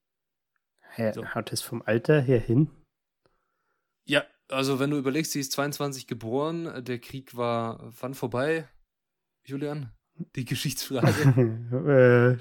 Ja, 0.97 1.13
so. 1.13 1.33
Haut 1.35 1.53
es 1.53 1.61
vom 1.61 1.83
Alter 1.83 2.19
her 2.19 2.39
hin? 2.39 2.71
Ja, 4.05 4.25
also 4.47 4.79
wenn 4.79 4.89
du 4.89 4.97
überlegst, 4.97 5.31
sie 5.31 5.39
ist 5.39 5.51
22 5.51 6.07
geboren, 6.07 6.83
der 6.83 6.99
Krieg 6.99 7.37
war 7.37 7.79
wann 8.01 8.15
vorbei, 8.15 8.67
Julian? 9.45 9.95
Die 10.35 10.45
Geschichtsfrage. 10.45 11.07
uh, 11.71 12.35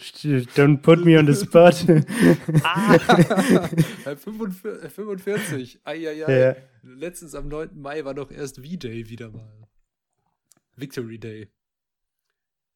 don't 0.56 0.82
put 0.82 1.04
me 1.04 1.18
on 1.18 1.26
the 1.26 1.34
spot. 1.34 1.84
ah, 2.64 2.98
45. 4.16 4.90
45. 4.90 5.80
Ai, 5.84 6.08
ai, 6.08 6.26
ai. 6.26 6.38
Ja. 6.40 6.56
Letztens 6.82 7.34
am 7.34 7.48
9. 7.48 7.80
Mai 7.80 8.04
war 8.04 8.14
doch 8.14 8.30
erst 8.30 8.56
V-Day 8.56 9.08
wieder 9.08 9.30
mal. 9.30 9.68
Victory 10.76 11.18
Day. 11.18 11.48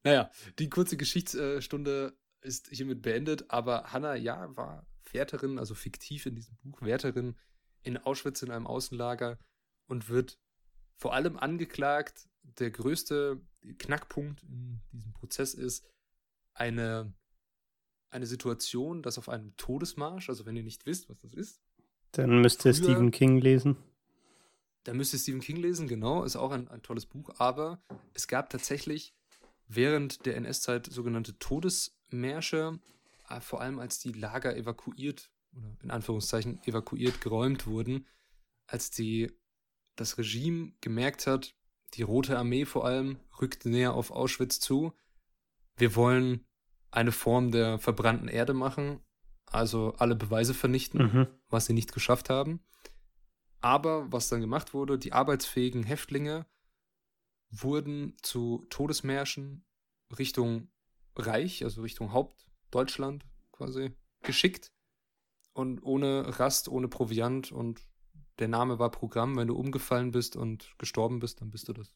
Naja, 0.05 0.31
die 0.59 0.69
kurze 0.69 0.97
Geschichtsstunde 0.97 2.17
ist 2.41 2.69
hiermit 2.71 3.03
beendet, 3.03 3.51
aber 3.51 3.93
Hannah, 3.93 4.15
ja, 4.17 4.55
war 4.57 4.87
Wärterin, 5.13 5.59
also 5.59 5.75
fiktiv 5.75 6.27
in 6.27 6.35
diesem 6.35 6.57
Buch, 6.63 6.83
Wärterin 6.83 7.37
in 7.83 7.99
Auschwitz 7.99 8.43
in 8.43 8.51
einem 8.51 8.67
Außenlager 8.67 9.39
und 9.87 10.09
wird 10.09 10.39
vor 10.97 11.15
allem 11.15 11.37
angeklagt. 11.37 12.29
Der 12.59 12.71
größte 12.71 13.41
Knackpunkt 13.79 14.43
in 14.43 14.81
diesem 14.93 15.13
Prozess 15.13 15.55
ist 15.55 15.85
eine, 16.55 17.13
eine 18.11 18.27
Situation, 18.27 19.03
dass 19.03 19.19
auf 19.19 19.29
einem 19.29 19.57
Todesmarsch, 19.57 20.29
also 20.29 20.45
wenn 20.47 20.57
ihr 20.57 20.63
nicht 20.63 20.87
wisst, 20.87 21.09
was 21.09 21.19
das 21.21 21.33
ist. 21.33 21.61
Dann 22.13 22.41
müsst 22.41 22.65
ihr 22.65 22.75
Stephen 22.75 23.11
King 23.11 23.39
lesen. 23.39 23.77
Da 24.85 24.93
müsst 24.93 25.13
ihr 25.13 25.19
Stephen 25.19 25.41
King 25.41 25.57
lesen, 25.57 25.89
genau, 25.89 26.25
ist 26.25 26.37
auch 26.37 26.51
ein, 26.51 26.69
ein 26.69 26.83
tolles 26.83 27.07
Buch, 27.07 27.31
aber 27.39 27.83
es 28.15 28.27
gab 28.27 28.51
tatsächlich 28.51 29.15
während 29.69 30.27
der 30.27 30.37
NS-Zeit 30.37 30.87
sogenannte 30.87 31.39
Todesmärsche, 31.39 32.81
äh, 33.29 33.41
vor 33.41 33.61
allem 33.61 33.79
als 33.79 34.01
die 34.01 34.13
Lager 34.13 34.57
evakuiert 34.57 35.31
oder 35.55 35.77
in 35.83 35.91
Anführungszeichen 35.91 36.63
evakuiert, 36.65 37.21
geräumt 37.21 37.67
wurden, 37.67 38.07
als 38.67 38.91
die, 38.91 39.31
das 39.97 40.19
Regime 40.19 40.73
gemerkt 40.81 41.27
hat, 41.27 41.55
die 41.95 42.03
Rote 42.03 42.39
Armee 42.39 42.65
vor 42.65 42.85
allem 42.85 43.19
rückt 43.41 43.67
näher 43.67 43.95
auf 43.95 44.11
Auschwitz 44.11 44.61
zu. 44.61 44.93
Wir 45.77 45.95
wollen 45.95 46.47
eine 46.91 47.13
Form 47.13 47.51
der 47.51 47.79
verbrannten 47.79 48.29
Erde 48.29 48.55
machen, 48.55 49.01
also 49.47 49.95
alle 49.99 50.15
Beweise 50.15 50.55
vernichten, 50.55 51.03
mhm. 51.03 51.27
was 51.49 51.67
sie 51.67 51.73
nicht 51.73 51.93
geschafft 51.93 52.31
haben. 52.31 52.61
Aber 53.61 54.11
was 54.13 54.29
dann 54.29 54.41
gemacht 54.41 54.75
wurde, 54.75 54.99
die 54.99 55.13
arbeitsfähigen 55.13 55.85
Häftlinge 55.85 56.47
wurden 57.51 58.17
zu 58.23 58.65
Todesmärschen 58.71 59.65
Richtung 60.19 60.69
Reich, 61.17 61.65
also 61.65 61.83
Richtung 61.83 62.13
Hauptdeutschland 62.13 63.25
quasi 63.53 63.93
geschickt 64.23 64.73
und 65.53 65.83
ohne 65.83 66.39
Rast, 66.39 66.69
ohne 66.69 66.89
Proviant 66.89 67.53
und 67.53 67.81
der 68.39 68.49
Name 68.49 68.79
war 68.79 68.91
Programm. 68.91 69.37
Wenn 69.37 69.49
du 69.49 69.57
umgefallen 69.57 70.13
bist 70.13 70.37
und 70.37 70.75
gestorben 70.79 71.19
bist, 71.21 71.41
dann 71.41 71.51
bist 71.51 71.69
du 71.69 71.73
das 71.73 71.95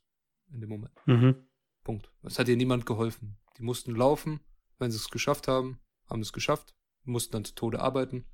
in 0.52 0.60
dem 0.60 0.70
Moment. 0.70 0.94
Mhm. 1.06 1.46
Punkt. 1.82 2.10
Es 2.22 2.38
hat 2.38 2.48
dir 2.48 2.56
niemand 2.56 2.86
geholfen. 2.86 3.38
Die 3.58 3.62
mussten 3.62 3.94
laufen, 3.94 4.40
wenn 4.78 4.90
sie 4.90 4.98
es 4.98 5.10
geschafft 5.10 5.48
haben, 5.48 5.78
haben 6.08 6.20
es 6.20 6.32
geschafft, 6.32 6.74
mussten 7.04 7.32
dann 7.32 7.44
zu 7.44 7.54
Tode 7.54 7.80
arbeiten. 7.80 8.26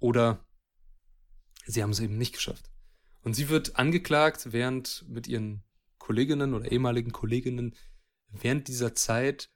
Oder 0.00 0.44
sie 1.66 1.82
haben 1.82 1.90
es 1.90 2.00
eben 2.00 2.18
nicht 2.18 2.34
geschafft. 2.34 2.70
Und 3.22 3.34
sie 3.34 3.48
wird 3.48 3.76
angeklagt, 3.76 4.52
während 4.52 5.04
mit 5.08 5.26
ihren 5.26 5.62
Kolleginnen 5.98 6.54
oder 6.54 6.70
ehemaligen 6.70 7.12
Kolleginnen 7.12 7.74
während 8.30 8.68
dieser 8.68 8.94
Zeit 8.94 9.50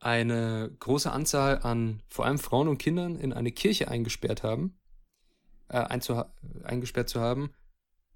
eine 0.00 0.74
große 0.78 1.10
Anzahl 1.10 1.60
an 1.62 2.02
vor 2.08 2.26
allem 2.26 2.38
Frauen 2.38 2.68
und 2.68 2.78
Kindern 2.78 3.16
in 3.16 3.32
eine 3.32 3.50
Kirche 3.50 3.88
eingesperrt 3.88 4.42
haben, 4.42 4.77
äh, 5.68 5.78
eingesperrt 6.64 7.08
zu 7.08 7.20
haben 7.20 7.52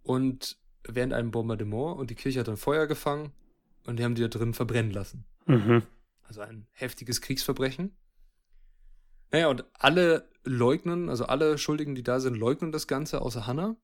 und 0.03 0.59
während 0.85 1.13
einem 1.13 1.31
Bombardement 1.31 1.99
und 1.99 2.11
die 2.11 2.15
Kirche 2.15 2.41
hat 2.41 2.49
dann 2.49 2.57
Feuer 2.57 2.87
gefangen 2.87 3.33
und 3.87 3.99
die 3.99 4.05
haben 4.05 4.15
die 4.15 4.23
da 4.23 4.29
drin 4.29 4.55
verbrennen 4.55 4.93
lassen. 4.93 5.25
Mhm. 5.47 5.83
Also 6.23 6.41
ein 6.41 6.67
heftiges 6.73 7.21
Kriegsverbrechen. 7.21 7.97
Naja, 9.31 9.49
und 9.49 9.65
alle 9.73 10.29
leugnen, 10.45 11.09
also 11.09 11.25
alle 11.25 11.57
Schuldigen, 11.59 11.95
die 11.95 12.03
da 12.03 12.21
sind, 12.21 12.35
leugnen 12.35 12.73
das 12.73 12.87
Ganze, 12.87 13.23
außer 13.23 13.47
Hannah. 13.47 13.77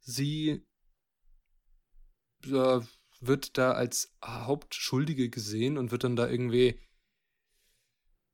Sie 0.00 0.64
äh, 2.44 2.80
wird 3.20 3.58
da 3.58 3.72
als 3.72 4.16
Hauptschuldige 4.24 5.30
gesehen 5.30 5.78
und 5.78 5.90
wird 5.90 6.04
dann 6.04 6.16
da 6.16 6.28
irgendwie 6.28 6.80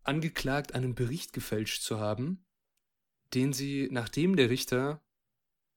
angeklagt, 0.02 0.74
einen 0.74 0.94
Bericht 0.94 1.32
gefälscht 1.32 1.82
zu 1.82 1.98
haben, 1.98 2.44
den 3.34 3.52
sie, 3.52 3.88
nachdem 3.90 4.36
der 4.36 4.50
Richter 4.50 5.00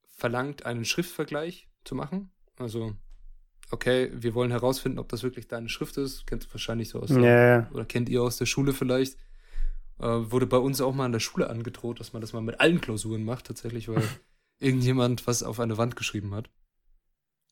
verlangt, 0.08 0.66
einen 0.66 0.86
Schriftvergleich 0.86 1.68
zu 1.84 1.96
machen. 1.96 2.32
Also, 2.58 2.96
okay, 3.72 4.12
wir 4.14 4.34
wollen 4.34 4.52
herausfinden, 4.52 5.00
ob 5.00 5.10
das 5.10 5.24
wirklich 5.24 5.48
deine 5.48 5.70
Schrift 5.70 5.98
ist. 5.98 6.26
Kennst 6.28 6.48
du 6.48 6.54
wahrscheinlich 6.54 6.90
so 6.90 7.00
aus 7.00 7.10
der, 7.10 7.22
ja. 7.22 7.70
oder 7.72 7.86
kennt 7.86 8.10
ihr 8.10 8.22
aus 8.22 8.38
der 8.38 8.46
Schule 8.46 8.74
vielleicht. 8.74 9.18
Äh, 10.00 10.06
wurde 10.06 10.48
bei 10.48 10.58
uns 10.58 10.82
auch 10.82 10.94
mal 10.94 11.06
an 11.06 11.12
der 11.12 11.20
Schule 11.20 11.50
angedroht, 11.50 12.00
dass 12.00 12.14
man 12.14 12.22
das 12.22 12.34
mal 12.34 12.42
mit 12.42 12.60
allen 12.60 12.82
Klausuren 12.82 13.24
macht, 13.24 13.48
tatsächlich, 13.48 13.88
weil 13.88 14.04
irgendjemand 14.60 15.26
was 15.28 15.44
auf 15.44 15.60
eine 15.60 15.78
Wand 15.78 15.96
geschrieben 15.96 16.34
hat. 16.34 16.50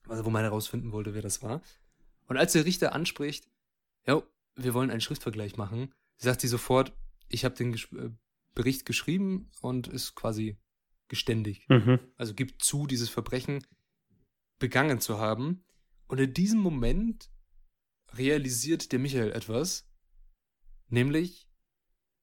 Also, 0.07 0.25
wo 0.25 0.29
man 0.29 0.43
herausfinden 0.43 0.91
wollte, 0.91 1.13
wer 1.13 1.21
das 1.21 1.41
war. 1.41 1.61
Und 2.27 2.37
als 2.37 2.53
der 2.53 2.65
Richter 2.65 2.93
anspricht, 2.93 3.49
ja, 4.05 4.21
wir 4.55 4.73
wollen 4.73 4.91
einen 4.91 5.01
Schriftvergleich 5.01 5.57
machen, 5.57 5.93
sagt 6.17 6.41
sie 6.41 6.47
sofort, 6.47 6.93
ich 7.29 7.45
habe 7.45 7.55
den 7.55 7.73
äh, 7.73 8.09
Bericht 8.53 8.85
geschrieben 8.85 9.49
und 9.61 9.87
ist 9.87 10.15
quasi 10.15 10.57
geständig. 11.07 11.67
Mhm. 11.69 11.99
Also 12.17 12.33
gibt 12.33 12.63
zu, 12.63 12.87
dieses 12.87 13.09
Verbrechen 13.09 13.65
begangen 14.59 14.99
zu 14.99 15.19
haben. 15.19 15.63
Und 16.07 16.19
in 16.19 16.33
diesem 16.33 16.59
Moment 16.59 17.29
realisiert 18.13 18.91
der 18.91 18.99
Michael 18.99 19.31
etwas, 19.31 19.89
nämlich, 20.87 21.49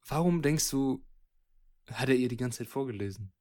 warum 0.06 0.42
denkst 0.42 0.70
du, 0.70 1.04
hat 1.86 2.08
er 2.08 2.14
ihr 2.14 2.28
die 2.28 2.36
ganze 2.36 2.58
Zeit 2.58 2.68
vorgelesen? 2.68 3.32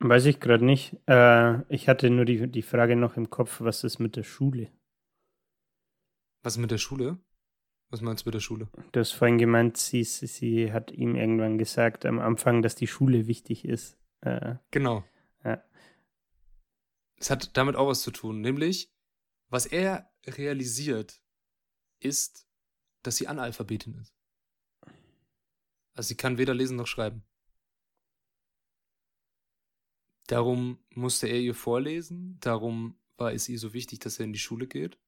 Weiß 0.00 0.26
ich 0.26 0.38
gerade 0.38 0.64
nicht. 0.64 0.96
Äh, 1.06 1.62
ich 1.72 1.88
hatte 1.88 2.10
nur 2.10 2.26
die, 2.26 2.50
die 2.50 2.62
Frage 2.62 2.94
noch 2.94 3.16
im 3.16 3.30
Kopf, 3.30 3.62
was 3.62 3.84
ist 3.84 3.98
mit 3.98 4.16
der 4.16 4.22
Schule? 4.22 4.70
Was 6.42 6.58
mit 6.58 6.70
der 6.70 6.78
Schule? 6.78 7.18
Was 7.94 8.00
meinst 8.00 8.24
du 8.24 8.28
mit 8.28 8.34
der 8.34 8.40
Schule? 8.40 8.68
Du 8.90 8.98
hast 8.98 9.12
vorhin 9.12 9.38
gemeint, 9.38 9.76
sie, 9.76 10.02
sie 10.02 10.72
hat 10.72 10.90
ihm 10.90 11.14
irgendwann 11.14 11.58
gesagt 11.58 12.04
am 12.04 12.18
Anfang, 12.18 12.60
dass 12.60 12.74
die 12.74 12.88
Schule 12.88 13.28
wichtig 13.28 13.64
ist. 13.64 13.96
Äh, 14.20 14.56
genau. 14.72 15.04
Ja. 15.44 15.62
Es 17.14 17.30
hat 17.30 17.56
damit 17.56 17.76
auch 17.76 17.86
was 17.86 18.02
zu 18.02 18.10
tun, 18.10 18.40
nämlich, 18.40 18.92
was 19.48 19.66
er 19.66 20.10
realisiert, 20.26 21.22
ist, 22.00 22.48
dass 23.04 23.14
sie 23.14 23.28
Analphabetin 23.28 23.94
ist. 23.94 24.12
Also 25.94 26.08
sie 26.08 26.16
kann 26.16 26.36
weder 26.36 26.52
lesen 26.52 26.76
noch 26.76 26.88
schreiben. 26.88 27.22
Darum 30.26 30.80
musste 30.90 31.28
er 31.28 31.38
ihr 31.38 31.54
vorlesen, 31.54 32.40
darum 32.40 32.98
war 33.18 33.32
es 33.32 33.48
ihr 33.48 33.60
so 33.60 33.72
wichtig, 33.72 34.00
dass 34.00 34.18
er 34.18 34.24
in 34.24 34.32
die 34.32 34.40
Schule 34.40 34.66
geht. 34.66 34.98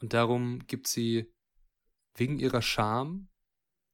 Und 0.00 0.14
darum 0.14 0.66
gibt 0.66 0.88
sie 0.88 1.32
wegen 2.18 2.38
ihrer 2.38 2.62
Scham 2.62 3.28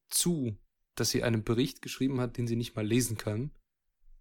zu, 0.09 0.57
dass 0.95 1.11
sie 1.11 1.23
einen 1.23 1.45
Bericht 1.45 1.83
geschrieben 1.83 2.21
hat, 2.21 2.37
den 2.37 2.47
sie 2.47 2.57
nicht 2.57 2.77
mal 2.77 2.87
lesen 2.87 3.17
kann, 3.17 3.51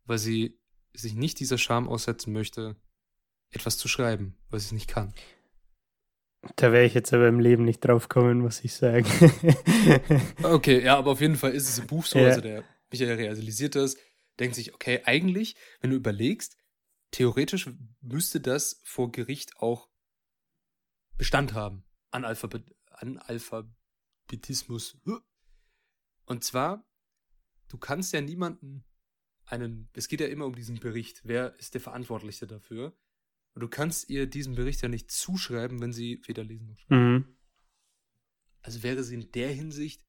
weil 0.05 0.17
sie 0.17 0.59
sich 0.93 1.13
nicht 1.15 1.39
dieser 1.39 1.57
Scham 1.57 1.87
aussetzen 1.87 2.33
möchte, 2.33 2.75
etwas 3.49 3.77
zu 3.77 3.87
schreiben, 3.87 4.37
weil 4.49 4.59
sie 4.59 4.67
es 4.67 4.71
nicht 4.71 4.87
kann. 4.87 5.13
Da 6.57 6.71
wäre 6.71 6.85
ich 6.85 6.93
jetzt 6.93 7.13
aber 7.13 7.27
im 7.27 7.39
Leben 7.39 7.63
nicht 7.63 7.79
drauf 7.79 8.09
kommen, 8.09 8.39
muss 8.39 8.63
ich 8.63 8.73
sagen. 8.73 9.05
okay, 10.43 10.83
ja, 10.83 10.97
aber 10.97 11.11
auf 11.11 11.21
jeden 11.21 11.37
Fall 11.37 11.51
ist 11.51 11.69
es 11.69 11.79
im 11.79 11.87
Buch 11.87 12.05
so, 12.05 12.19
Ja. 12.19 12.27
also 12.29 12.41
der 12.41 12.63
Michael 12.91 13.15
realisiert 13.15 13.75
das, 13.75 13.95
denkt 14.39 14.55
sich, 14.55 14.73
okay, 14.73 15.01
eigentlich, 15.05 15.55
wenn 15.79 15.91
du 15.91 15.95
überlegst, 15.95 16.57
theoretisch 17.11 17.69
müsste 18.01 18.41
das 18.41 18.81
vor 18.83 19.11
Gericht 19.11 19.57
auch 19.57 19.89
Bestand 21.17 21.53
haben. 21.53 21.85
Analphabet 22.11 22.65
Analphabetismus. 24.33 24.97
Und 26.25 26.43
zwar, 26.43 26.85
du 27.69 27.77
kannst 27.77 28.13
ja 28.13 28.21
niemanden 28.21 28.83
einen, 29.45 29.89
es 29.93 30.07
geht 30.07 30.21
ja 30.21 30.27
immer 30.27 30.45
um 30.45 30.55
diesen 30.55 30.79
Bericht, 30.79 31.21
wer 31.23 31.57
ist 31.59 31.73
der 31.73 31.81
Verantwortliche 31.81 32.47
dafür? 32.47 32.97
Und 33.53 33.61
du 33.61 33.67
kannst 33.67 34.09
ihr 34.09 34.25
diesen 34.25 34.55
Bericht 34.55 34.81
ja 34.81 34.89
nicht 34.89 35.11
zuschreiben, 35.11 35.79
wenn 35.81 35.93
sie 35.93 36.21
weder 36.25 36.43
lesen 36.43 36.67
noch 36.67 36.79
schreiben. 36.79 37.13
mhm. 37.13 37.37
Also 38.61 38.81
wäre 38.81 39.03
sie 39.03 39.15
in 39.15 39.31
der 39.33 39.51
Hinsicht 39.51 40.05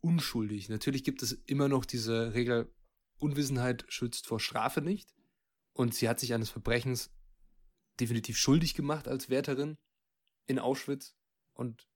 unschuldig. 0.00 0.68
Natürlich 0.68 1.04
gibt 1.04 1.22
es 1.22 1.32
immer 1.32 1.68
noch 1.68 1.86
diese 1.86 2.34
Regel, 2.34 2.70
Unwissenheit 3.18 3.86
schützt 3.88 4.26
vor 4.26 4.40
Strafe 4.40 4.82
nicht. 4.82 5.14
Und 5.72 5.94
sie 5.94 6.08
hat 6.08 6.20
sich 6.20 6.34
eines 6.34 6.50
Verbrechens 6.50 7.10
definitiv 7.98 8.36
schuldig 8.36 8.74
gemacht 8.74 9.08
als 9.08 9.30
Wärterin 9.30 9.78
in 10.46 10.58
Auschwitz. 10.58 11.16
Und 11.54 11.88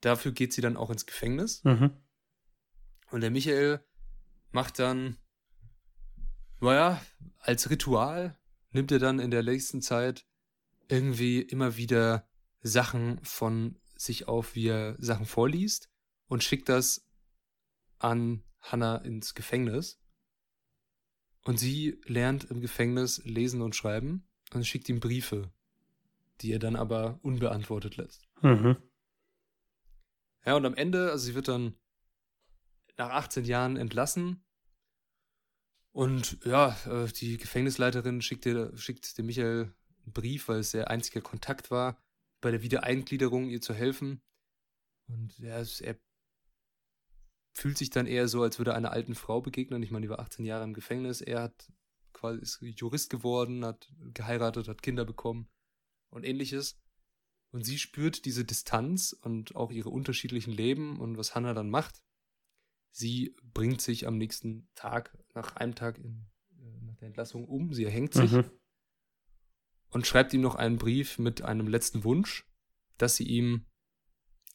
dafür 0.00 0.32
geht 0.32 0.52
sie 0.52 0.60
dann 0.60 0.76
auch 0.76 0.90
ins 0.90 1.06
Gefängnis. 1.06 1.62
Mhm. 1.64 1.90
Und 3.10 3.20
der 3.20 3.30
Michael 3.30 3.84
macht 4.50 4.78
dann, 4.78 5.16
naja, 6.60 7.00
als 7.38 7.70
Ritual 7.70 8.38
nimmt 8.70 8.92
er 8.92 8.98
dann 8.98 9.18
in 9.18 9.30
der 9.30 9.42
nächsten 9.42 9.80
Zeit 9.80 10.26
irgendwie 10.88 11.40
immer 11.40 11.76
wieder 11.76 12.28
Sachen 12.60 13.22
von 13.24 13.78
sich 13.96 14.28
auf, 14.28 14.54
wie 14.54 14.68
er 14.68 14.96
Sachen 14.98 15.26
vorliest 15.26 15.90
und 16.28 16.44
schickt 16.44 16.68
das 16.68 17.06
an 17.98 18.42
Hannah 18.60 18.96
ins 18.96 19.34
Gefängnis. 19.34 20.00
Und 21.44 21.58
sie 21.58 22.00
lernt 22.04 22.44
im 22.44 22.60
Gefängnis 22.60 23.22
lesen 23.24 23.62
und 23.62 23.74
schreiben 23.74 24.28
und 24.52 24.66
schickt 24.66 24.88
ihm 24.88 25.00
Briefe, 25.00 25.50
die 26.40 26.52
er 26.52 26.58
dann 26.58 26.76
aber 26.76 27.18
unbeantwortet 27.22 27.96
lässt. 27.96 28.28
Mhm. 28.42 28.76
Ja, 30.48 30.56
und 30.56 30.64
am 30.64 30.74
Ende, 30.76 31.10
also 31.10 31.26
sie 31.26 31.34
wird 31.34 31.48
dann 31.48 31.74
nach 32.96 33.10
18 33.10 33.44
Jahren 33.44 33.76
entlassen. 33.76 34.42
Und 35.92 36.42
ja, 36.42 36.74
äh, 36.86 37.06
die 37.12 37.36
Gefängnisleiterin 37.36 38.22
schickt, 38.22 38.46
dir, 38.46 38.74
schickt 38.74 39.18
dem 39.18 39.26
Michael 39.26 39.74
einen 40.04 40.12
Brief, 40.14 40.48
weil 40.48 40.60
es 40.60 40.70
der 40.70 40.88
einzige 40.88 41.20
Kontakt 41.20 41.70
war, 41.70 42.02
bei 42.40 42.50
der 42.50 42.62
Wiedereingliederung 42.62 43.50
ihr 43.50 43.60
zu 43.60 43.74
helfen. 43.74 44.22
Und 45.06 45.38
ja, 45.38 45.62
er 45.82 46.00
fühlt 47.52 47.76
sich 47.76 47.90
dann 47.90 48.06
eher 48.06 48.26
so, 48.26 48.42
als 48.42 48.56
würde 48.56 48.70
er 48.70 48.78
einer 48.78 48.92
alten 48.92 49.14
Frau 49.14 49.42
begegnen. 49.42 49.82
Ich 49.82 49.90
meine, 49.90 50.06
die 50.06 50.10
war 50.10 50.20
18 50.20 50.46
Jahre 50.46 50.64
im 50.64 50.72
Gefängnis. 50.72 51.20
Er 51.20 51.42
hat 51.42 51.70
quasi 52.14 52.40
ist 52.40 52.62
Jurist 52.62 53.10
geworden, 53.10 53.66
hat 53.66 53.92
geheiratet, 54.14 54.66
hat 54.66 54.80
Kinder 54.80 55.04
bekommen 55.04 55.50
und 56.08 56.24
ähnliches. 56.24 56.80
Und 57.50 57.64
sie 57.64 57.78
spürt 57.78 58.24
diese 58.24 58.44
Distanz 58.44 59.12
und 59.12 59.56
auch 59.56 59.70
ihre 59.70 59.88
unterschiedlichen 59.88 60.52
Leben 60.52 61.00
und 61.00 61.16
was 61.16 61.34
Hannah 61.34 61.54
dann 61.54 61.70
macht. 61.70 62.02
Sie 62.90 63.34
bringt 63.42 63.80
sich 63.80 64.06
am 64.06 64.18
nächsten 64.18 64.68
Tag, 64.74 65.16
nach 65.34 65.56
einem 65.56 65.74
Tag 65.74 65.98
in, 65.98 66.26
äh, 66.60 66.84
nach 66.84 66.96
der 66.96 67.08
Entlassung 67.08 67.46
um. 67.46 67.72
Sie 67.72 67.84
erhängt 67.84 68.12
sich 68.12 68.32
Mhm. 68.32 68.50
und 69.90 70.06
schreibt 70.06 70.32
ihm 70.34 70.40
noch 70.42 70.56
einen 70.56 70.76
Brief 70.76 71.18
mit 71.18 71.42
einem 71.42 71.68
letzten 71.68 72.04
Wunsch, 72.04 72.46
dass 72.98 73.16
sie 73.16 73.24
ihm, 73.24 73.66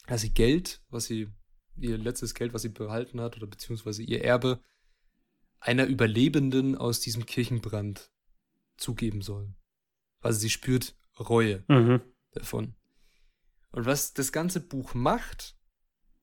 dass 0.08 0.22
sie 0.22 0.34
Geld, 0.34 0.84
was 0.90 1.06
sie, 1.06 1.30
ihr 1.78 1.98
letztes 1.98 2.36
Geld, 2.36 2.54
was 2.54 2.62
sie 2.62 2.70
behalten 2.70 3.22
hat, 3.22 3.38
oder 3.38 3.48
beziehungsweise 3.48 4.04
ihr 4.04 4.24
Erbe, 4.24 4.62
einer 5.60 5.88
Überlebenden 5.88 6.78
aus 6.78 7.00
diesem 7.00 7.26
Kirchenbrand 7.26 8.12
zugeben 8.78 9.22
soll. 9.22 9.56
Also 10.20 10.40
sie 10.40 10.50
spürt 10.50 10.96
Reue 11.20 11.64
Mhm. 11.70 12.02
davon. 12.32 12.76
Und 13.74 13.86
was 13.86 14.14
das 14.14 14.32
ganze 14.32 14.60
Buch 14.60 14.94
macht, 14.94 15.56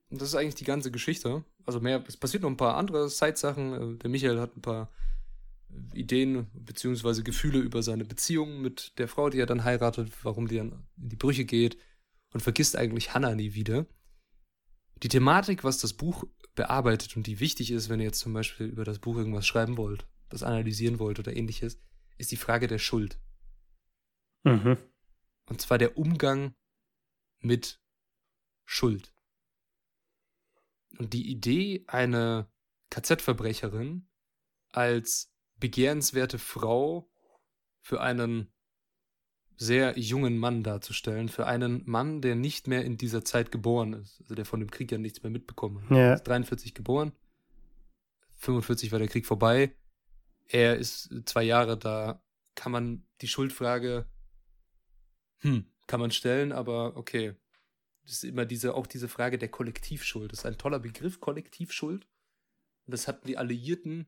und 0.08 0.20
das 0.20 0.28
ist 0.28 0.34
eigentlich 0.36 0.54
die 0.54 0.64
ganze 0.64 0.90
Geschichte, 0.90 1.44
also 1.66 1.80
mehr, 1.80 2.02
es 2.06 2.16
passiert 2.16 2.44
noch 2.44 2.50
ein 2.50 2.56
paar 2.56 2.76
andere 2.76 3.08
Side-Sachen. 3.10 3.96
äh, 3.96 3.98
Der 3.98 4.10
Michael 4.10 4.40
hat 4.40 4.56
ein 4.56 4.62
paar 4.62 4.90
Ideen 5.92 6.48
beziehungsweise 6.52 7.22
Gefühle 7.22 7.58
über 7.58 7.82
seine 7.82 8.04
Beziehung 8.04 8.60
mit 8.60 8.98
der 8.98 9.08
Frau, 9.08 9.30
die 9.30 9.38
er 9.38 9.46
dann 9.46 9.64
heiratet, 9.64 10.12
warum 10.22 10.48
die 10.48 10.56
dann 10.56 10.86
in 10.96 11.08
die 11.08 11.16
Brüche 11.16 11.44
geht 11.44 11.76
und 12.32 12.40
vergisst 12.40 12.76
eigentlich 12.76 13.14
Hannah 13.14 13.34
nie 13.34 13.54
wieder. 13.54 13.86
Die 15.02 15.08
Thematik, 15.08 15.64
was 15.64 15.78
das 15.78 15.92
Buch 15.92 16.24
bearbeitet 16.54 17.16
und 17.16 17.26
die 17.26 17.40
wichtig 17.40 17.70
ist, 17.70 17.88
wenn 17.88 18.00
ihr 18.00 18.06
jetzt 18.06 18.20
zum 18.20 18.32
Beispiel 18.32 18.66
über 18.66 18.84
das 18.84 19.00
Buch 19.00 19.16
irgendwas 19.16 19.46
schreiben 19.46 19.76
wollt, 19.76 20.06
das 20.28 20.42
analysieren 20.42 20.98
wollt 20.98 21.18
oder 21.18 21.34
ähnliches, 21.34 21.80
ist 22.16 22.30
die 22.30 22.36
Frage 22.36 22.68
der 22.68 22.78
Schuld. 22.78 23.18
Mhm. 24.44 24.76
Und 25.48 25.60
zwar 25.60 25.78
der 25.78 25.96
Umgang 25.96 26.54
mit 27.40 27.80
Schuld. 28.64 29.12
Und 30.98 31.12
die 31.12 31.30
Idee, 31.30 31.84
eine 31.86 32.48
KZ-Verbrecherin 32.90 34.08
als 34.70 35.32
begehrenswerte 35.58 36.38
Frau 36.38 37.10
für 37.80 38.00
einen 38.00 38.52
sehr 39.56 39.98
jungen 39.98 40.38
Mann 40.38 40.62
darzustellen, 40.62 41.28
für 41.28 41.46
einen 41.46 41.82
Mann, 41.84 42.22
der 42.22 42.34
nicht 42.34 42.66
mehr 42.66 42.84
in 42.84 42.96
dieser 42.96 43.24
Zeit 43.24 43.52
geboren 43.52 43.92
ist, 43.92 44.20
also 44.22 44.34
der 44.34 44.46
von 44.46 44.60
dem 44.60 44.70
Krieg 44.70 44.90
ja 44.90 44.98
nichts 44.98 45.22
mehr 45.22 45.30
mitbekommen 45.30 45.82
hat. 45.82 45.90
Ja. 45.90 45.96
Er 45.96 46.14
ist 46.14 46.22
43 46.24 46.74
geboren, 46.74 47.12
45 48.36 48.90
war 48.90 48.98
der 48.98 49.08
Krieg 49.08 49.26
vorbei, 49.26 49.76
er 50.46 50.76
ist 50.76 51.10
zwei 51.26 51.42
Jahre 51.42 51.76
da, 51.76 52.22
kann 52.54 52.72
man 52.72 53.06
die 53.20 53.28
Schuldfrage 53.28 54.08
hm, 55.38 55.66
kann 55.90 56.00
man 56.00 56.12
stellen, 56.12 56.52
aber 56.52 56.96
okay. 56.96 57.34
Das 58.04 58.12
ist 58.12 58.24
immer 58.24 58.46
diese, 58.46 58.74
auch 58.74 58.86
diese 58.86 59.08
Frage 59.08 59.38
der 59.38 59.48
Kollektivschuld. 59.48 60.30
Das 60.30 60.40
ist 60.40 60.46
ein 60.46 60.56
toller 60.56 60.78
Begriff, 60.78 61.20
Kollektivschuld. 61.20 62.06
Und 62.86 62.92
das 62.92 63.08
hatten 63.08 63.26
die 63.26 63.36
Alliierten 63.36 64.06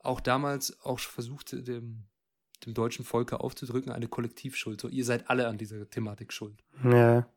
auch 0.00 0.20
damals 0.20 0.80
auch 0.80 0.98
versucht, 0.98 1.52
dem, 1.52 2.08
dem 2.66 2.74
deutschen 2.74 3.04
Volke 3.04 3.38
aufzudrücken, 3.38 3.92
eine 3.92 4.08
Kollektivschuld. 4.08 4.80
So, 4.80 4.88
ihr 4.88 5.04
seid 5.04 5.30
alle 5.30 5.46
an 5.46 5.58
dieser 5.58 5.88
Thematik 5.88 6.32
schuld. 6.32 6.64
Ja. 6.82 7.32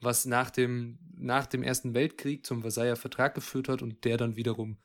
Was 0.00 0.24
nach 0.24 0.50
dem, 0.50 0.98
nach 1.16 1.46
dem 1.46 1.64
Ersten 1.64 1.92
Weltkrieg 1.92 2.46
zum 2.46 2.60
Versailler 2.62 2.96
Vertrag 2.96 3.34
geführt 3.34 3.68
hat 3.68 3.82
und 3.82 4.04
der 4.04 4.16
dann 4.16 4.36
wiederum 4.36 4.78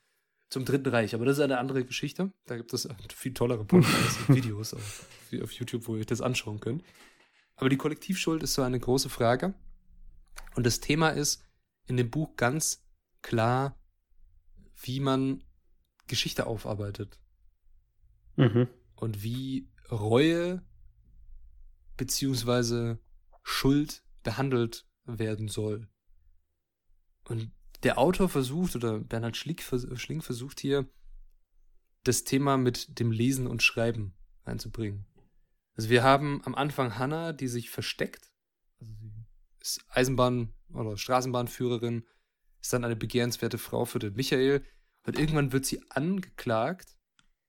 zum 0.50 0.66
Dritten 0.66 0.90
Reich. 0.90 1.14
Aber 1.14 1.26
das 1.26 1.38
ist 1.38 1.44
eine 1.44 1.60
andere 1.60 1.86
Geschichte. 1.86 2.32
Da 2.46 2.58
gibt 2.58 2.74
es 2.74 2.90
viel 3.16 3.34
tollere 3.34 3.64
Podcasts 3.64 4.18
und 4.28 4.36
Videos 4.36 4.74
auf, 4.74 5.06
auf 5.42 5.52
YouTube, 5.52 5.88
wo 5.88 5.96
ihr 5.96 6.00
euch 6.00 6.08
das 6.08 6.22
anschauen 6.22 6.60
könnt. 6.60 6.84
Aber 7.62 7.70
die 7.70 7.78
Kollektivschuld 7.78 8.42
ist 8.42 8.56
so 8.56 8.64
eine 8.64 8.80
große 8.80 9.10
Frage. 9.10 9.54
Und 10.56 10.66
das 10.66 10.80
Thema 10.80 11.10
ist 11.10 11.46
in 11.86 11.96
dem 11.96 12.10
Buch 12.10 12.36
ganz 12.36 12.84
klar, 13.22 13.80
wie 14.82 15.00
man 15.00 15.44
Geschichte 16.08 16.48
aufarbeitet 16.48 17.20
Mhm. 18.36 18.68
und 18.96 19.22
wie 19.22 19.70
Reue 19.92 20.66
beziehungsweise 21.98 22.98
Schuld 23.44 24.04
behandelt 24.24 24.88
werden 25.06 25.48
soll. 25.48 25.88
Und 27.26 27.52
der 27.84 28.00
Autor 28.00 28.28
versucht, 28.28 28.76
oder 28.76 29.00
Bernhard 29.00 29.38
Schlick, 29.38 29.62
Schling 29.62 30.24
versucht 30.24 30.60
hier, 30.60 30.90
das 32.06 32.24
Thema 32.24 32.58
mit 32.58 32.98
dem 32.98 33.12
Lesen 33.12 33.46
und 33.46 33.62
Schreiben 33.62 34.16
einzubringen. 34.46 35.06
Also 35.76 35.90
wir 35.90 36.04
haben 36.04 36.42
am 36.46 36.56
Anfang 36.56 36.98
Hannah, 36.98 37.34
die 37.34 37.48
sich 37.48 37.70
versteckt. 37.70 38.32
Also 38.80 38.94
sie 38.94 39.12
ist 39.60 39.82
Eisenbahn- 39.90 40.50
oder 40.74 40.98
Straßenbahnführerin, 40.98 42.06
ist 42.62 42.74
dann 42.74 42.86
eine 42.86 42.96
begehrenswerte 42.96 43.58
Frau 43.58 43.86
für 43.86 44.00
den 44.00 44.14
Michael. 44.14 44.64
Und 45.06 45.18
irgendwann 45.18 45.52
wird 45.52 45.66
sie 45.66 45.82
angeklagt 45.90 46.98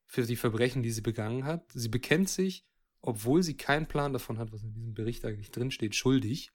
für 0.06 0.22
die 0.22 0.36
Verbrechen, 0.36 0.82
die 0.82 0.90
sie 0.90 1.00
begangen 1.00 1.44
hat. 1.44 1.70
Sie 1.72 1.88
bekennt 1.88 2.28
sich, 2.28 2.66
obwohl 3.00 3.42
sie 3.42 3.56
keinen 3.56 3.86
Plan 3.86 4.12
davon 4.12 4.38
hat, 4.38 4.52
was 4.52 4.62
in 4.62 4.72
diesem 4.72 4.94
Bericht 4.94 5.24
eigentlich 5.24 5.50
drinsteht, 5.50 5.94
schuldig. 5.94 6.52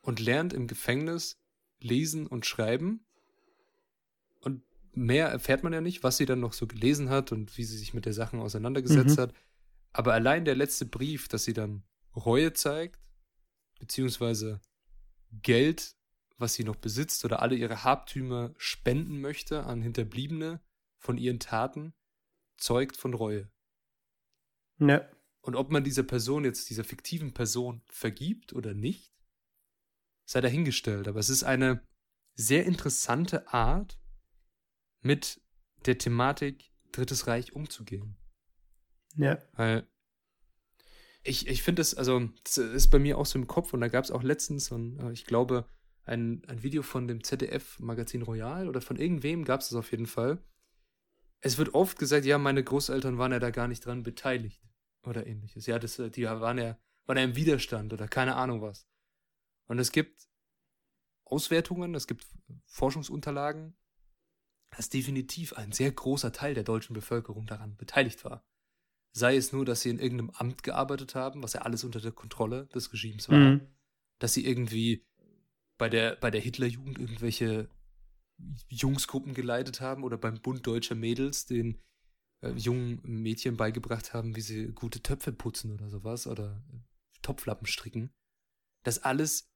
Und 0.00 0.20
lernt 0.20 0.52
im 0.52 0.66
Gefängnis 0.66 1.40
lesen 1.80 2.26
und 2.26 2.46
schreiben. 2.46 3.04
Und 4.40 4.62
mehr 4.92 5.28
erfährt 5.28 5.62
man 5.62 5.72
ja 5.72 5.80
nicht, 5.80 6.02
was 6.02 6.16
sie 6.16 6.26
dann 6.26 6.40
noch 6.40 6.52
so 6.52 6.66
gelesen 6.66 7.08
hat 7.08 7.32
und 7.32 7.56
wie 7.56 7.64
sie 7.64 7.78
sich 7.78 7.94
mit 7.94 8.04
der 8.04 8.12
Sachen 8.12 8.40
auseinandergesetzt 8.40 9.16
mhm. 9.16 9.22
hat. 9.22 9.34
Aber 9.94 10.12
allein 10.12 10.44
der 10.44 10.56
letzte 10.56 10.84
Brief, 10.84 11.28
dass 11.28 11.44
sie 11.44 11.54
dann 11.54 11.84
Reue 12.14 12.52
zeigt, 12.52 13.00
beziehungsweise 13.78 14.60
Geld, 15.30 15.96
was 16.36 16.54
sie 16.54 16.64
noch 16.64 16.76
besitzt 16.76 17.24
oder 17.24 17.40
alle 17.40 17.54
ihre 17.54 17.84
Habtümer 17.84 18.52
spenden 18.58 19.20
möchte 19.20 19.64
an 19.64 19.80
Hinterbliebene 19.82 20.60
von 20.98 21.16
ihren 21.16 21.38
Taten, 21.38 21.94
zeugt 22.56 22.96
von 22.96 23.14
Reue. 23.14 23.50
Ja. 24.78 25.08
Und 25.40 25.54
ob 25.54 25.70
man 25.70 25.84
dieser 25.84 26.02
Person 26.02 26.44
jetzt, 26.44 26.70
dieser 26.70 26.84
fiktiven 26.84 27.32
Person 27.32 27.82
vergibt 27.86 28.52
oder 28.52 28.74
nicht, 28.74 29.14
sei 30.24 30.40
dahingestellt. 30.40 31.06
Aber 31.06 31.20
es 31.20 31.28
ist 31.28 31.44
eine 31.44 31.86
sehr 32.34 32.64
interessante 32.64 33.52
Art, 33.52 34.00
mit 35.00 35.40
der 35.86 35.98
Thematik 35.98 36.72
Drittes 36.90 37.26
Reich 37.26 37.52
umzugehen. 37.52 38.16
Ja. 39.16 39.38
Weil 39.52 39.86
ich, 41.22 41.48
ich 41.48 41.62
finde 41.62 41.82
es, 41.82 41.94
also, 41.94 42.28
das 42.44 42.58
ist 42.58 42.88
bei 42.88 42.98
mir 42.98 43.16
auch 43.18 43.26
so 43.26 43.38
im 43.38 43.46
Kopf 43.46 43.72
und 43.72 43.80
da 43.80 43.88
gab 43.88 44.04
es 44.04 44.10
auch 44.10 44.22
letztens, 44.22 44.70
und 44.70 44.98
äh, 44.98 45.12
ich 45.12 45.24
glaube, 45.24 45.68
ein, 46.04 46.42
ein 46.48 46.62
Video 46.62 46.82
von 46.82 47.08
dem 47.08 47.24
ZDF-Magazin 47.24 48.22
Royal 48.22 48.68
oder 48.68 48.82
von 48.82 48.96
irgendwem 48.96 49.44
gab 49.44 49.60
es 49.60 49.68
das 49.70 49.78
auf 49.78 49.90
jeden 49.90 50.06
Fall. 50.06 50.38
Es 51.40 51.56
wird 51.56 51.74
oft 51.74 51.98
gesagt, 51.98 52.26
ja, 52.26 52.36
meine 52.38 52.62
Großeltern 52.62 53.16
waren 53.16 53.32
ja 53.32 53.38
da 53.38 53.50
gar 53.50 53.68
nicht 53.68 53.84
dran 53.86 54.02
beteiligt 54.02 54.62
oder 55.02 55.26
ähnliches. 55.26 55.66
Ja, 55.66 55.78
das, 55.78 55.96
die 55.96 56.24
waren 56.24 56.58
ja, 56.58 56.78
waren 57.06 57.16
ja 57.16 57.24
im 57.24 57.36
Widerstand 57.36 57.92
oder 57.92 58.06
keine 58.06 58.36
Ahnung 58.36 58.60
was. 58.60 58.86
Und 59.66 59.78
es 59.78 59.92
gibt 59.92 60.28
Auswertungen, 61.24 61.94
es 61.94 62.06
gibt 62.06 62.26
Forschungsunterlagen, 62.66 63.76
dass 64.70 64.90
definitiv 64.90 65.54
ein 65.54 65.72
sehr 65.72 65.90
großer 65.90 66.32
Teil 66.32 66.54
der 66.54 66.64
deutschen 66.64 66.94
Bevölkerung 66.94 67.46
daran 67.46 67.76
beteiligt 67.76 68.24
war. 68.24 68.44
Sei 69.16 69.36
es 69.36 69.52
nur, 69.52 69.64
dass 69.64 69.82
sie 69.82 69.90
in 69.90 70.00
irgendeinem 70.00 70.30
Amt 70.30 70.62
gearbeitet 70.62 71.14
haben, 71.14 71.42
was 71.42 71.52
ja 71.52 71.62
alles 71.62 71.84
unter 71.84 72.00
der 72.00 72.12
Kontrolle 72.12 72.66
des 72.74 72.92
Regimes 72.92 73.28
war. 73.28 73.38
Mhm. 73.38 73.60
Dass 74.18 74.34
sie 74.34 74.44
irgendwie 74.44 75.06
bei 75.78 75.88
der, 75.88 76.16
bei 76.16 76.30
der 76.30 76.40
Hitlerjugend 76.40 76.98
irgendwelche 76.98 77.68
Jungsgruppen 78.68 79.34
geleitet 79.34 79.80
haben 79.80 80.02
oder 80.02 80.18
beim 80.18 80.40
Bund 80.40 80.66
deutscher 80.66 80.96
Mädels 80.96 81.46
den 81.46 81.80
äh, 82.40 82.50
jungen 82.52 83.00
Mädchen 83.04 83.56
beigebracht 83.56 84.12
haben, 84.12 84.34
wie 84.34 84.40
sie 84.40 84.72
gute 84.72 85.00
Töpfe 85.00 85.32
putzen 85.32 85.72
oder 85.72 85.88
sowas 85.88 86.26
oder 86.26 86.62
Topflappen 87.22 87.66
stricken. 87.66 88.12
Das 88.82 89.02
alles 89.02 89.50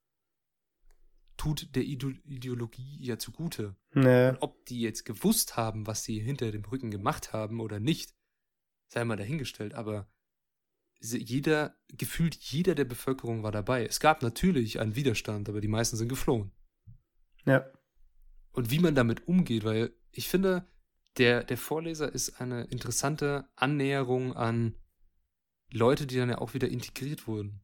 tut 1.37 1.75
der 1.75 1.85
Ide 1.85 2.14
Ideologie 2.25 2.99
ja 3.01 3.18
zugute. 3.18 3.77
Nee. 3.92 4.31
Und 4.31 4.38
ob 4.42 4.64
die 4.66 4.81
jetzt 4.81 5.05
gewusst 5.05 5.57
haben, 5.57 5.87
was 5.87 6.05
sie 6.05 6.21
hinter 6.21 6.51
dem 6.51 6.64
Rücken 6.64 6.90
gemacht 6.90 7.33
haben 7.33 7.61
oder 7.61 7.81
nicht, 7.81 8.14
sei 8.88 9.05
mal 9.05 9.16
dahingestellt, 9.16 9.74
aber 9.74 10.09
jeder, 11.01 11.77
gefühlt 11.88 12.35
jeder 12.35 12.74
der 12.74 12.85
Bevölkerung 12.85 13.42
war 13.42 13.53
dabei. 13.53 13.87
Es 13.87 14.01
gab 14.01 14.22
natürlich 14.22 14.81
einen 14.81 14.96
Widerstand, 14.96 15.48
aber 15.48 15.61
die 15.61 15.68
meisten 15.68 15.96
sind 15.96 16.09
geflohen. 16.09 16.51
Ja. 17.44 17.70
Und 18.51 18.70
wie 18.70 18.81
man 18.81 18.94
damit 18.94 19.29
umgeht, 19.29 19.64
weil 19.64 19.92
ich 20.11 20.29
finde, 20.29 20.66
der, 21.16 21.44
der 21.44 21.59
Vorleser 21.59 22.12
ist 22.12 22.40
eine 22.40 22.64
interessante 22.64 23.48
Annäherung 23.55 24.35
an 24.35 24.74
Leute, 25.70 26.07
die 26.07 26.16
dann 26.16 26.31
ja 26.31 26.38
auch 26.38 26.55
wieder 26.55 26.68
integriert 26.68 27.27
wurden 27.27 27.61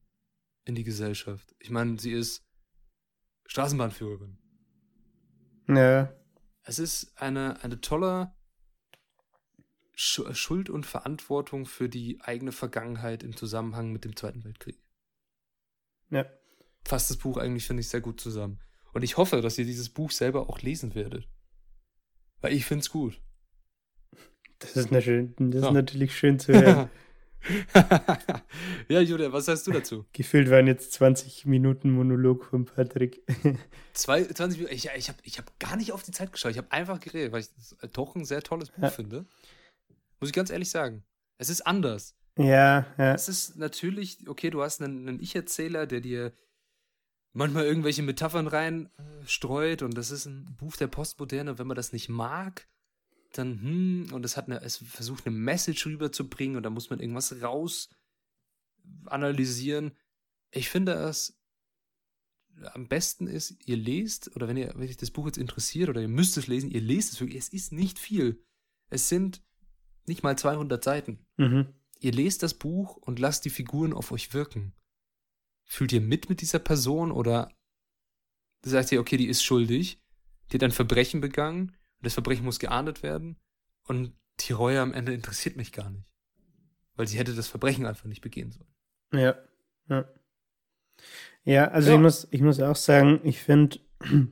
in 0.64 0.74
die 0.74 0.84
Gesellschaft. 0.84 1.54
Ich 1.58 1.70
meine, 1.70 1.98
sie 1.98 2.12
ist 2.12 2.46
Straßenbahnführerin. 3.46 4.38
Ja. 5.68 6.14
Es 6.62 6.78
ist 6.78 7.20
eine, 7.20 7.62
eine 7.62 7.80
tolle 7.80 8.34
Schuld 9.94 10.70
und 10.70 10.86
Verantwortung 10.86 11.66
für 11.66 11.88
die 11.88 12.20
eigene 12.20 12.52
Vergangenheit 12.52 13.22
im 13.22 13.36
Zusammenhang 13.36 13.92
mit 13.92 14.04
dem 14.04 14.16
Zweiten 14.16 14.44
Weltkrieg. 14.44 14.78
Ja. 16.10 16.26
Fasst 16.84 17.10
das 17.10 17.16
Buch 17.16 17.36
eigentlich, 17.36 17.66
finde 17.66 17.80
ich, 17.80 17.88
sehr 17.88 18.00
gut 18.00 18.20
zusammen. 18.20 18.60
Und 18.92 19.02
ich 19.02 19.16
hoffe, 19.16 19.40
dass 19.40 19.58
ihr 19.58 19.64
dieses 19.64 19.88
Buch 19.88 20.10
selber 20.10 20.48
auch 20.48 20.60
lesen 20.60 20.94
werdet. 20.94 21.28
Weil 22.40 22.52
ich 22.52 22.64
finde 22.64 22.82
es 22.82 22.90
gut. 22.90 23.20
Das 24.58 24.76
ist, 24.76 24.88
schön, 25.02 25.34
das 25.36 25.62
ja. 25.62 25.68
ist 25.68 25.74
natürlich 25.74 26.16
schön 26.16 26.38
zu 26.38 26.52
hören. 26.52 26.90
ja, 28.88 29.00
Julia, 29.00 29.32
was 29.32 29.46
sagst 29.46 29.66
du 29.66 29.72
dazu? 29.72 30.06
Gefühlt 30.12 30.50
waren 30.50 30.66
jetzt 30.66 30.92
20 30.94 31.44
Minuten 31.46 31.90
Monolog 31.90 32.44
von 32.46 32.64
Patrick. 32.64 33.22
Zwei, 33.92 34.24
20 34.24 34.58
Minuten? 34.58 34.74
Ich, 34.74 34.88
ich 34.96 35.08
habe 35.08 35.18
ich 35.24 35.38
hab 35.38 35.58
gar 35.58 35.76
nicht 35.76 35.92
auf 35.92 36.02
die 36.02 36.12
Zeit 36.12 36.32
geschaut. 36.32 36.52
Ich 36.52 36.58
habe 36.58 36.72
einfach 36.72 37.00
geredet, 37.00 37.32
weil 37.32 37.40
ich 37.40 37.48
das 37.54 37.76
doch 37.92 38.14
ein 38.14 38.24
sehr 38.24 38.42
tolles 38.42 38.70
Buch 38.70 38.84
ja. 38.84 38.90
finde. 38.90 39.26
Muss 40.24 40.30
ich 40.30 40.34
ganz 40.34 40.48
ehrlich 40.48 40.70
sagen. 40.70 41.04
Es 41.36 41.50
ist 41.50 41.66
anders. 41.66 42.16
Ja, 42.38 42.86
ja. 42.96 43.12
Es 43.12 43.28
ist 43.28 43.58
natürlich, 43.58 44.26
okay, 44.26 44.48
du 44.48 44.62
hast 44.62 44.80
einen, 44.80 45.06
einen 45.06 45.20
Ich-Erzähler, 45.20 45.86
der 45.86 46.00
dir 46.00 46.32
manchmal 47.34 47.66
irgendwelche 47.66 48.02
Metaphern 48.02 48.46
reinstreut 48.46 49.82
äh, 49.82 49.84
und 49.84 49.98
das 49.98 50.10
ist 50.10 50.24
ein 50.24 50.56
Buch 50.56 50.76
der 50.76 50.86
Postmoderne. 50.86 51.58
Wenn 51.58 51.66
man 51.66 51.76
das 51.76 51.92
nicht 51.92 52.08
mag, 52.08 52.66
dann, 53.34 53.60
hm, 53.60 54.14
und 54.14 54.24
es 54.24 54.38
hat 54.38 54.46
eine, 54.46 54.62
es 54.62 54.78
versucht 54.78 55.26
eine 55.26 55.36
Message 55.36 55.84
rüberzubringen 55.84 56.56
und 56.56 56.62
da 56.62 56.70
muss 56.70 56.88
man 56.88 57.00
irgendwas 57.00 57.42
raus 57.42 57.90
analysieren. 59.04 59.92
Ich 60.52 60.70
finde 60.70 60.92
es 60.94 61.38
am 62.72 62.88
besten 62.88 63.26
ist, 63.26 63.58
ihr 63.66 63.76
lest, 63.76 64.34
oder 64.36 64.48
wenn 64.48 64.56
ihr, 64.56 64.72
wenn 64.74 64.88
euch 64.88 64.96
das 64.96 65.10
Buch 65.10 65.26
jetzt 65.26 65.36
interessiert 65.36 65.90
oder 65.90 66.00
ihr 66.00 66.08
müsst 66.08 66.38
es 66.38 66.46
lesen, 66.46 66.70
ihr 66.70 66.80
lest 66.80 67.12
es 67.12 67.20
wirklich. 67.20 67.42
Es 67.42 67.50
ist 67.50 67.72
nicht 67.72 67.98
viel. 67.98 68.42
Es 68.88 69.10
sind 69.10 69.43
nicht 70.06 70.22
mal 70.22 70.36
200 70.36 70.82
Seiten. 70.82 71.18
Mhm. 71.36 71.66
Ihr 72.00 72.12
lest 72.12 72.42
das 72.42 72.54
Buch 72.54 72.96
und 72.96 73.18
lasst 73.18 73.44
die 73.44 73.50
Figuren 73.50 73.92
auf 73.92 74.12
euch 74.12 74.34
wirken. 74.34 74.74
Fühlt 75.64 75.92
ihr 75.92 76.00
mit 76.00 76.28
mit 76.28 76.40
dieser 76.40 76.58
Person 76.58 77.10
oder 77.10 77.50
sagt 78.62 78.92
ihr, 78.92 79.00
okay, 79.00 79.16
die 79.16 79.28
ist 79.28 79.42
schuldig, 79.42 80.02
die 80.50 80.56
hat 80.56 80.62
ein 80.62 80.70
Verbrechen 80.70 81.20
begangen 81.20 81.70
und 81.70 82.06
das 82.06 82.14
Verbrechen 82.14 82.44
muss 82.44 82.58
geahndet 82.58 83.02
werden 83.02 83.36
und 83.84 84.14
die 84.40 84.52
Reue 84.52 84.80
am 84.80 84.92
Ende 84.92 85.14
interessiert 85.14 85.56
mich 85.56 85.72
gar 85.72 85.90
nicht. 85.90 86.06
Weil 86.96 87.08
sie 87.08 87.18
hätte 87.18 87.34
das 87.34 87.48
Verbrechen 87.48 87.86
einfach 87.86 88.06
nicht 88.06 88.20
begehen 88.20 88.52
sollen. 88.52 88.74
Ja, 89.12 89.36
ja. 89.88 90.08
Ja, 91.44 91.68
also 91.68 91.90
ja. 91.90 91.94
ich 91.96 92.00
muss, 92.00 92.28
ich 92.30 92.40
muss 92.40 92.60
auch 92.60 92.76
sagen, 92.76 93.20
ich 93.24 93.40
finde, 93.40 93.80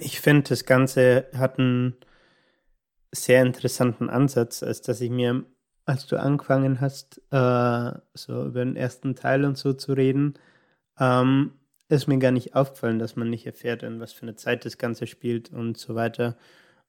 ich 0.00 0.20
finde, 0.20 0.48
das 0.48 0.64
Ganze 0.64 1.28
hat 1.34 1.58
einen 1.58 1.96
sehr 3.14 3.42
interessanten 3.42 4.10
Ansatz, 4.10 4.62
als 4.62 4.82
dass 4.82 5.00
ich 5.00 5.10
mir, 5.10 5.44
als 5.84 6.06
du 6.06 6.18
angefangen 6.18 6.80
hast, 6.80 7.18
äh, 7.30 7.92
so 8.14 8.46
über 8.46 8.64
den 8.64 8.76
ersten 8.76 9.14
Teil 9.14 9.44
und 9.44 9.56
so 9.56 9.72
zu 9.72 9.92
reden, 9.92 10.34
ähm, 10.98 11.52
ist 11.88 12.08
mir 12.08 12.18
gar 12.18 12.32
nicht 12.32 12.54
aufgefallen, 12.54 12.98
dass 12.98 13.16
man 13.16 13.30
nicht 13.30 13.46
erfährt, 13.46 13.82
in 13.82 14.00
was 14.00 14.12
für 14.12 14.22
eine 14.22 14.36
Zeit 14.36 14.64
das 14.64 14.78
Ganze 14.78 15.06
spielt 15.06 15.52
und 15.52 15.76
so 15.78 15.94
weiter. 15.94 16.36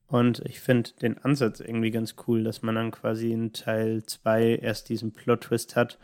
Und 0.07 0.39
ich 0.45 0.59
finde 0.59 0.91
den 1.01 1.17
Ansatz 1.17 1.59
irgendwie 1.59 1.91
ganz 1.91 2.15
cool, 2.27 2.43
dass 2.43 2.61
man 2.61 2.75
dann 2.75 2.91
quasi 2.91 3.31
in 3.31 3.53
Teil 3.53 4.03
2 4.03 4.57
erst 4.57 4.89
diesen 4.89 5.13
Plot-Twist 5.13 5.75
hat 5.75 5.99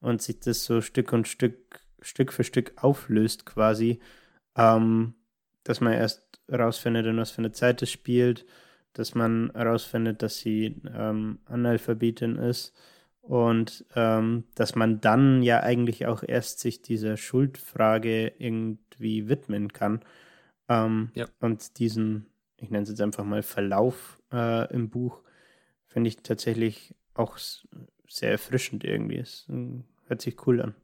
und 0.00 0.22
sich 0.22 0.40
das 0.40 0.64
so 0.64 0.80
Stück 0.80 1.12
und 1.12 1.26
Stück, 1.26 1.80
Stück 2.00 2.32
für 2.32 2.44
Stück 2.44 2.72
auflöst 2.76 3.46
quasi. 3.46 4.00
Ähm, 4.56 5.14
dass 5.64 5.80
man 5.80 5.94
erst 5.94 6.22
rausfindet, 6.50 7.06
in 7.06 7.16
was 7.16 7.30
für 7.32 7.38
eine 7.38 7.52
Zeit 7.52 7.82
es 7.82 7.90
spielt 7.90 8.46
dass 8.98 9.14
man 9.14 9.50
herausfindet, 9.54 10.22
dass 10.22 10.38
sie 10.38 10.80
ähm, 10.94 11.38
Analphabetin 11.46 12.36
ist 12.36 12.74
und 13.20 13.84
ähm, 13.94 14.44
dass 14.54 14.74
man 14.74 15.00
dann 15.00 15.42
ja 15.42 15.60
eigentlich 15.60 16.06
auch 16.06 16.22
erst 16.22 16.60
sich 16.60 16.82
dieser 16.82 17.16
Schuldfrage 17.16 18.32
irgendwie 18.38 19.28
widmen 19.28 19.72
kann 19.72 20.00
ähm, 20.68 21.10
ja. 21.14 21.26
und 21.40 21.78
diesen, 21.78 22.26
ich 22.56 22.70
nenne 22.70 22.84
es 22.84 22.88
jetzt 22.88 23.00
einfach 23.00 23.24
mal 23.24 23.42
Verlauf 23.42 24.20
äh, 24.32 24.72
im 24.72 24.90
Buch, 24.90 25.22
finde 25.86 26.08
ich 26.08 26.18
tatsächlich 26.18 26.94
auch 27.14 27.38
sehr 28.08 28.30
erfrischend 28.30 28.84
irgendwie. 28.84 29.18
Es 29.18 29.48
äh, 29.48 29.82
hört 30.06 30.22
sich 30.22 30.46
cool 30.46 30.60
an. 30.60 30.74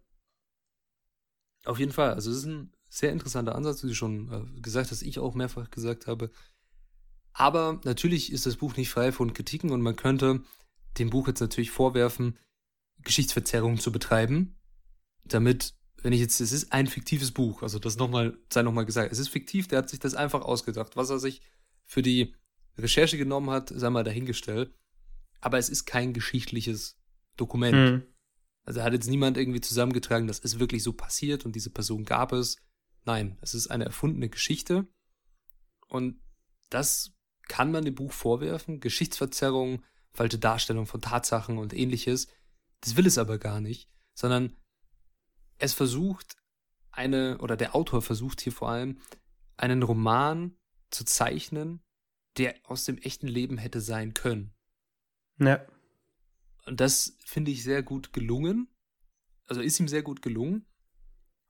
Auf 1.65 1.79
jeden 1.79 1.93
Fall. 1.93 2.15
Also 2.15 2.31
es 2.31 2.39
ist 2.39 2.47
ein 2.47 2.73
sehr 2.89 3.13
interessanter 3.13 3.55
Ansatz, 3.55 3.83
wie 3.83 3.89
du 3.89 3.95
schon 3.95 4.33
äh, 4.33 4.61
gesagt 4.61 4.91
hast, 4.91 5.03
ich 5.03 5.19
auch 5.19 5.35
mehrfach 5.35 5.71
gesagt 5.71 6.07
habe. 6.07 6.31
Aber 7.33 7.81
natürlich 7.85 8.33
ist 8.33 8.47
das 8.47 8.57
Buch 8.57 8.77
nicht 8.77 8.91
frei 8.91 9.13
von 9.13 9.33
Kritiken 9.33 9.71
und 9.71 9.81
man 9.81 9.97
könnte 9.97 10.43
dem 10.99 11.11
Buch 11.11 11.29
jetzt 11.29 11.41
natürlich 11.41 11.71
vorwerfen, 11.71 12.39
Geschichtsverzerrung 13.03 13.79
zu 13.81 13.91
betreiben, 13.91 14.57
damit 15.25 15.75
wenn 16.03 16.13
ich 16.13 16.21
jetzt, 16.21 16.41
es 16.41 16.53
ist 16.53 16.73
ein 16.73 16.89
fiktives 16.89 17.31
Buch, 17.31 17.63
also 17.63 17.79
das 17.79 17.97
nochmal, 17.97 18.37
sei 18.53 18.63
nochmal 18.63 18.85
gesagt, 18.85 19.13
es 19.13 19.19
ist 19.19 19.29
fiktiv, 19.29 19.69
der 19.69 19.79
hat 19.79 19.89
sich 19.89 20.01
das 20.01 20.15
einfach 20.15 20.43
ausgedacht, 20.43 20.97
was 20.97 21.11
er 21.11 21.19
sich 21.19 21.43
für 21.85 22.03
die 22.03 22.35
Recherche 22.77 23.17
genommen 23.17 23.51
hat, 23.51 23.73
sei 23.75 23.89
mal 23.89 24.05
dahingestellt. 24.05 24.75
Aber 25.41 25.59
es 25.59 25.69
ist 25.69 25.85
kein 25.85 26.13
geschichtliches 26.13 26.99
Dokument. 27.37 27.75
Mhm. 27.75 28.03
Also 28.65 28.83
hat 28.83 28.93
jetzt 28.93 29.09
niemand 29.09 29.37
irgendwie 29.37 29.61
zusammengetragen, 29.61 30.27
das 30.27 30.39
ist 30.41 30.59
wirklich 30.59 30.83
so 30.83 30.93
passiert 30.93 31.45
und 31.45 31.55
diese 31.55 31.71
Person 31.71 32.05
gab 32.05 32.33
es. 32.33 32.57
Nein, 33.05 33.39
es 33.41 33.55
ist 33.55 33.69
eine 33.69 33.85
erfundene 33.85 34.29
Geschichte. 34.29 34.87
Und 35.89 36.21
das 36.71 37.13
kann 37.53 37.71
man 37.71 37.85
dem 37.85 37.95
Buch 37.95 38.13
vorwerfen. 38.13 38.81
Geschichtsverzerrung, 38.81 39.85
falsche 40.15 40.39
Darstellung 40.39 40.87
von 40.87 41.03
Tatsachen 41.03 41.59
und 41.59 41.75
ähnliches. 41.75 42.29
Das 42.81 42.97
will 42.97 43.07
es 43.07 43.19
aber 43.19 43.37
gar 43.37 43.61
nicht, 43.61 43.91
sondern 44.15 44.57
es 45.59 45.75
versucht 45.75 46.39
eine, 46.93 47.37
oder 47.43 47.59
der 47.59 47.75
Autor 47.77 48.01
versucht 48.01 48.41
hier 48.41 48.53
vor 48.53 48.71
allem, 48.71 49.01
einen 49.59 49.83
Roman 49.83 50.57
zu 50.89 51.05
zeichnen, 51.05 51.83
der 52.39 52.55
aus 52.65 52.87
dem 52.87 52.97
echten 52.97 53.29
Leben 53.29 53.59
hätte 53.59 53.83
sein 53.83 54.15
können. 54.15 54.55
Ja. 55.39 55.63
Und 56.65 56.81
das 56.81 57.19
finde 57.23 57.51
ich 57.51 57.63
sehr 57.63 57.83
gut 57.83 58.15
gelungen. 58.15 58.75
Also 59.45 59.61
ist 59.61 59.79
ihm 59.79 59.89
sehr 59.89 60.03
gut 60.03 60.23
gelungen. 60.23 60.65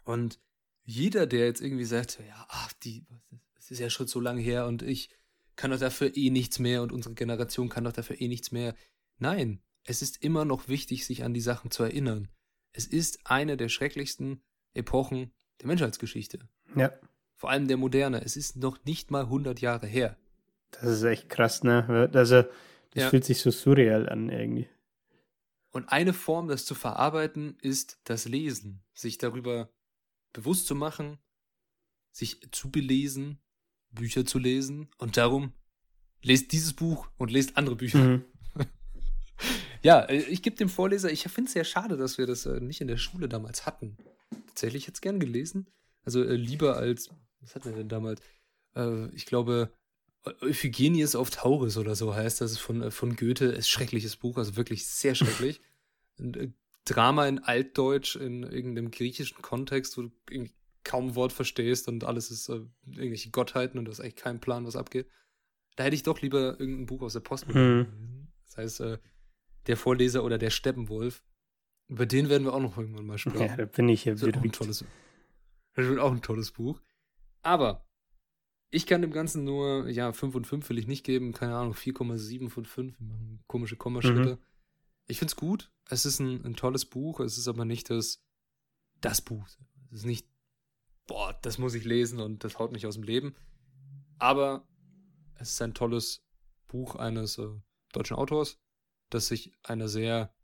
Und 0.03 0.41
jeder, 0.83 1.29
der 1.29 1.47
jetzt 1.47 1.61
irgendwie 1.61 1.85
sagt, 1.85 2.19
ja, 2.27 2.45
ach, 2.49 2.73
die, 2.73 3.07
es 3.55 3.71
ist 3.71 3.79
ja 3.79 3.89
schon 3.89 4.09
so 4.09 4.19
lange 4.19 4.41
her 4.41 4.67
und 4.67 4.83
ich 4.83 5.09
kann 5.57 5.71
doch 5.71 5.79
dafür 5.79 6.17
eh 6.17 6.31
nichts 6.31 6.59
mehr 6.59 6.83
und 6.83 6.93
unsere 6.93 7.15
Generation 7.15 7.69
kann 7.69 7.85
doch 7.85 7.93
dafür 7.93 8.21
eh 8.21 8.29
nichts 8.29 8.53
mehr. 8.53 8.75
Nein, 9.19 9.63
es 9.85 10.03
ist 10.03 10.23
immer 10.23 10.45
noch 10.45 10.69
wichtig, 10.69 11.07
sich 11.07 11.25
an 11.25 11.35
die 11.35 11.41
Sachen 11.41 11.71
zu 11.71 11.83
erinnern. 11.83 12.29
Es 12.73 12.87
ist 12.87 13.21
eine 13.25 13.57
der 13.57 13.69
schrecklichsten 13.69 14.43
Epochen 14.75 15.33
der 15.61 15.69
Menschheitsgeschichte. 15.69 16.41
Ja. 16.75 16.93
Vor 17.37 17.51
allem 17.51 17.69
der 17.69 17.77
Moderne. 17.77 18.23
Es 18.25 18.37
ist 18.37 18.57
noch 18.57 18.85
nicht 18.85 19.11
mal 19.11 19.25
100 19.25 19.61
Jahre 19.61 19.87
her. 19.87 20.17
Das 20.71 20.85
ist 20.85 21.03
echt 21.03 21.29
krass, 21.29 21.65
ne? 21.65 22.09
Also, 22.15 22.43
das 22.43 22.53
ja. 22.95 23.11
fühlt 23.11 23.25
sich 23.25 23.41
so 23.41 23.51
surreal 23.51 24.09
an 24.09 24.31
irgendwie. 24.31 24.69
Und 25.71 25.89
eine 25.89 26.13
Form, 26.13 26.49
das 26.49 26.65
zu 26.65 26.75
verarbeiten, 26.75 27.57
ist 27.61 28.01
das 28.05 28.27
Lesen. 28.27 28.83
Sich 28.95 29.19
darüber 29.19 29.71
bewusst 30.33 30.67
zu 30.67 30.75
machen, 30.75 31.19
sich 32.11 32.51
zu 32.53 32.71
belesen, 32.71 33.39
Bücher 33.93 34.25
zu 34.25 34.39
lesen. 34.39 34.89
Und 34.99 35.17
darum, 35.17 35.53
lest 36.23 36.53
dieses 36.53 36.73
Buch 36.73 37.09
und 37.19 37.31
lest 37.31 37.57
andere 37.57 37.77
Bücher. 37.77 37.99
Mhm. 37.99 38.25
ja, 39.83 40.01
äh, 40.01 40.23
ich 40.23 40.43
gebe 40.43 40.57
dem 40.57 40.69
Vorleser, 40.69 41.11
ich 41.11 41.23
finde 41.23 41.49
es 41.49 41.53
sehr 41.53 41.65
schade, 41.65 41.97
dass 41.97 42.19
wir 42.19 42.27
das 42.27 42.47
äh, 42.47 42.61
nicht 42.61 42.81
in 42.81 42.89
der 42.89 42.97
Schule 42.97 43.29
damals 43.29 43.67
hatten. 43.67 43.97
Tatsächlich 44.49 44.87
hätte 44.87 44.95
es 44.95 45.01
gern 45.01 45.21
gelesen. 45.21 45.69
Also 46.05 46.23
äh, 46.25 46.35
lieber 46.35 46.77
als, 46.77 47.11
was 47.41 47.55
hatten 47.55 47.71
wir 47.71 47.77
denn 47.77 47.89
damals? 47.89 48.21
Äh, 48.75 49.09
ich 49.15 49.27
glaube, 49.27 49.73
Euphigenius 50.41 51.15
auf 51.15 51.31
Tauris 51.31 51.77
oder 51.77 51.97
so 51.97 52.15
heißt 52.15 52.41
das, 52.41 52.59
von, 52.59 52.91
von 52.91 53.17
Goethe. 53.17 53.47
Ist 53.47 53.69
schreckliches 53.69 54.17
Buch, 54.17 54.37
also 54.37 54.57
wirklich 54.57 54.87
sehr 54.87 55.15
schrecklich. 55.15 55.61
Ein 56.19 56.55
Drama 56.85 57.27
in 57.27 57.39
Altdeutsch, 57.41 58.17
in 58.17 58.43
irgendeinem 58.43 58.91
griechischen 58.91 59.41
Kontext, 59.41 59.97
wo 59.97 60.03
du 60.03 60.11
kaum 60.85 61.15
Wort 61.15 61.33
verstehst 61.33 61.89
und 61.89 62.05
alles 62.05 62.31
ist 62.31 62.49
äh, 62.49 62.61
irgendwelche 62.87 63.31
Gottheiten 63.31 63.79
und 63.79 63.85
du 63.87 63.91
hast 63.91 64.01
eigentlich 64.01 64.17
keinen 64.17 64.41
Plan, 64.41 64.67
was 64.67 64.77
abgeht. 64.77 65.09
Da 65.77 65.85
hätte 65.85 65.95
ich 65.95 66.03
doch 66.03 66.21
lieber 66.21 66.59
irgendein 66.61 66.87
Buch 66.87 67.03
aus 67.03 67.15
der 67.15 67.21
Post 67.21 67.49
mhm. 67.49 68.29
Das 68.47 68.59
heißt, 68.59 68.81
äh, 68.81 68.99
der 69.67 69.77
Vorleser 69.77 70.25
oder 70.25 70.39
der 70.39 70.51
Steppenwolf. 70.51 71.25
Über 71.89 72.07
den 72.07 72.29
werden 72.29 72.45
wir 72.45 72.55
auch 72.55 72.61
noch 72.61 72.77
irgendwann 72.79 73.07
mal 73.07 73.19
sprechen. 73.19 73.47
Ja, 73.47 73.57
da 73.57 73.65
bin 73.65 73.89
ich 73.89 74.03
hier 74.03 74.21
wieder. 74.21 74.41
Ein 74.41 74.53
tolles, 74.53 74.85
das 75.75 75.87
wird 75.87 75.99
auch 75.99 76.13
ein 76.13 76.23
tolles 76.23 76.51
Buch. 76.51 76.81
Aber 77.43 77.87
ich 78.71 78.87
kann 78.87 79.03
dem 79.03 79.13
Ganzen 79.13 79.45
nur, 79.45 79.89
ja, 79.89 80.13
5 80.13 80.35
und 80.35 80.47
5 80.47 80.69
will 80.71 80.79
ich 80.79 80.87
nicht 80.87 81.05
geben, 81.05 81.33
keine 81.33 81.57
Ahnung, 81.57 81.75
4,7 81.75 82.49
von 82.49 82.65
5. 82.65 82.99
Wir 82.99 83.07
machen 83.07 83.41
komische 83.47 83.77
Kommaschritte. 83.77 84.37
Mhm. 84.37 84.39
Ich 85.07 85.19
finde 85.19 85.33
es 85.33 85.37
gut. 85.37 85.71
Es 85.89 86.07
ist 86.07 86.21
ein, 86.21 86.45
ein, 86.45 86.57
tolles 86.57 86.87
Buch. 86.87 87.21
Es 87.21 87.37
ist 87.37 87.49
aber 87.49 87.65
nicht 87.65 87.91
das, 87.91 88.23
das 89.01 89.21
Buch. 89.21 89.47
Es 89.91 89.99
ist 89.99 90.07
nicht, 90.07 90.27
boah, 91.07 91.39
das 91.43 91.59
muss 91.59 91.75
ich 91.75 91.85
lesen 91.85 92.21
und 92.21 92.45
das 92.45 92.59
haut 92.59 92.73
mich 92.73 92.87
aus 92.87 92.95
dem 92.95 93.03
Leben. 93.03 93.35
Aber 94.19 94.67
es 95.37 95.51
ist 95.51 95.63
ein 95.63 95.75
tolles 95.75 96.25
Buch 96.69 96.97
eines 96.97 97.39
äh, 97.39 97.49
deutschen 97.93 98.17
Autors, 98.17 98.59
das 99.11 99.27
sich 99.27 99.53
einer 99.63 99.89
sehr 99.89 100.35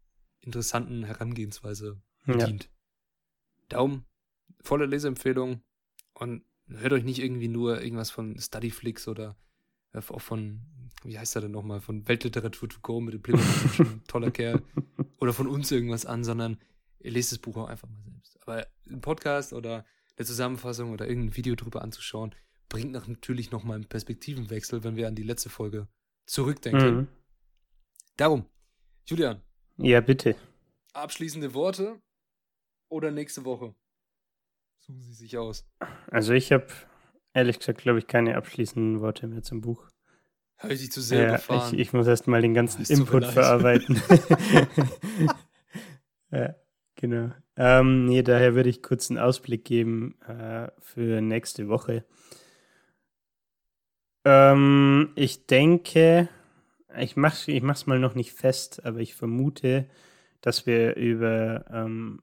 interessanten 0.41 1.05
Herangehensweise 1.05 2.01
bedient. 2.25 2.65
Ja. 2.65 2.71
Daumen, 3.69 4.05
volle 4.61 4.87
Leseempfehlung 4.87 5.63
und 6.15 6.45
hört 6.69 6.93
euch 6.93 7.05
nicht 7.05 7.21
irgendwie 7.21 7.49
nur 7.49 7.81
irgendwas 7.83 8.11
von 8.11 8.39
Studyflix 8.39 9.09
oder 9.09 9.37
äh, 9.93 10.03
auch 10.09 10.21
von, 10.21 10.63
wie 11.05 11.19
heißt 11.19 11.37
er 11.37 11.43
denn 11.43 11.53
nochmal, 11.53 11.81
von 11.81 12.07
Weltliteratur 12.09 12.69
to 12.69 12.81
go 12.83 13.01
mit 13.01 13.15
dem 13.15 13.23
Plymouth 13.23 14.05
toller 14.09 14.31
Kerl, 14.31 14.63
oder 15.19 15.33
von 15.33 15.47
uns 15.47 15.71
irgendwas 15.71 16.07
an, 16.07 16.25
sondern 16.25 16.59
ihr 17.01 17.13
lest 17.13 17.33
das 17.33 17.39
Buch 17.39 17.57
auch 17.57 17.69
einfach 17.69 17.89
mal 17.89 18.03
selbst. 18.03 18.39
Aber 18.43 18.67
ein 18.89 19.01
Podcast 19.01 19.53
oder 19.53 19.85
eine 20.19 20.27
Zusammenfassung 20.27 20.93
oder 20.93 21.09
irgendein 21.09 21.37
Video 21.37 21.55
drüber 21.55 21.83
anzuschauen, 21.83 22.35
bringt 22.69 22.93
natürlich 22.93 23.51
nochmal 23.51 23.77
einen 23.77 23.89
Perspektivenwechsel, 23.89 24.85
wenn 24.85 24.97
wir 24.97 25.07
an 25.09 25.15
die 25.15 25.23
letzte 25.23 25.49
Folge 25.49 25.89
zurückdenken. 26.27 26.97
Mhm. 26.97 27.09
Darum, 28.17 28.47
Julian. 29.07 29.41
Ja, 29.77 30.01
bitte. 30.01 30.35
Abschließende 30.93 31.55
Worte 31.55 32.01
oder 32.89 33.11
nächste 33.11 33.45
Woche? 33.45 33.75
Suchen 34.81 35.01
Sie 35.03 35.13
sich 35.13 35.39
aus. 35.39 35.65
Also 36.11 36.33
ich 36.33 36.51
habe 36.53 36.67
ehrlich 37.33 37.61
gesagt, 37.61 37.81
glaube 37.81 38.01
ich, 38.01 38.07
keine 38.07 38.37
abschließenden 38.37 39.01
Worte 39.01 39.29
mehr 39.29 39.43
zum 39.43 39.61
Buch. 39.61 39.89
Habe 40.57 40.75
ich 40.75 40.81
dich 40.81 40.91
zu 40.91 41.01
sehr 41.01 41.41
ja, 41.49 41.69
Ich, 41.69 41.79
ich, 41.79 41.93
muss 41.93 42.09
erst 42.09 42.27
mal 42.27 42.43
den 42.43 42.55
ganzen 42.55 42.85
Input 42.85 43.25
verarbeiten. 43.27 44.03
ja, 46.33 46.57
genau. 46.97 47.33
Ähm, 47.61 48.05
nee, 48.05 48.23
daher 48.23 48.55
würde 48.55 48.71
ich 48.71 48.83
kurz 48.83 49.11
einen 49.11 49.19
Ausblick 49.19 49.65
geben 49.65 50.15
äh, 50.23 50.69
für 50.79 51.21
nächste 51.21 51.69
Woche. 51.69 52.05
Ähm, 54.25 55.11
ich 55.17 55.47
denke, 55.47 56.29
ich 56.97 57.17
mache 57.17 57.51
ich 57.51 57.63
es 57.65 57.87
mal 57.87 57.99
noch 57.99 58.15
nicht 58.15 58.33
fest, 58.33 58.87
aber 58.87 59.01
ich 59.01 59.17
vermute, 59.17 59.91
dass 60.41 60.67
wir 60.67 60.95
über 60.95 61.65
ähm, 61.71 62.23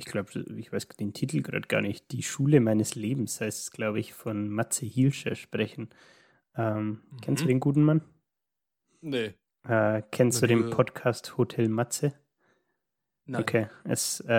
ich 0.00 0.06
glaube, 0.06 0.30
ich 0.56 0.72
weiß 0.72 0.88
den 0.88 1.12
Titel 1.12 1.42
gerade 1.42 1.68
gar 1.68 1.82
nicht, 1.82 2.10
Die 2.12 2.22
Schule 2.22 2.60
meines 2.60 2.94
Lebens 2.94 3.40
heißt 3.40 3.64
es, 3.64 3.70
glaube 3.70 4.00
ich, 4.00 4.14
von 4.14 4.48
Matze 4.48 4.86
Hielscher 4.86 5.34
sprechen. 5.34 5.90
Ähm, 6.56 7.02
mhm. 7.10 7.20
Kennst 7.20 7.42
du 7.42 7.48
den 7.48 7.60
guten 7.60 7.82
Mann? 7.82 8.02
Nee. 9.02 9.34
Äh, 9.68 10.02
kennst 10.10 10.40
du 10.40 10.46
den 10.46 10.70
Podcast 10.70 11.36
Hotel 11.36 11.68
Matze? 11.68 12.14
Nein. 13.30 13.42
Okay, 13.42 13.68
es, 13.84 14.18
äh, 14.26 14.32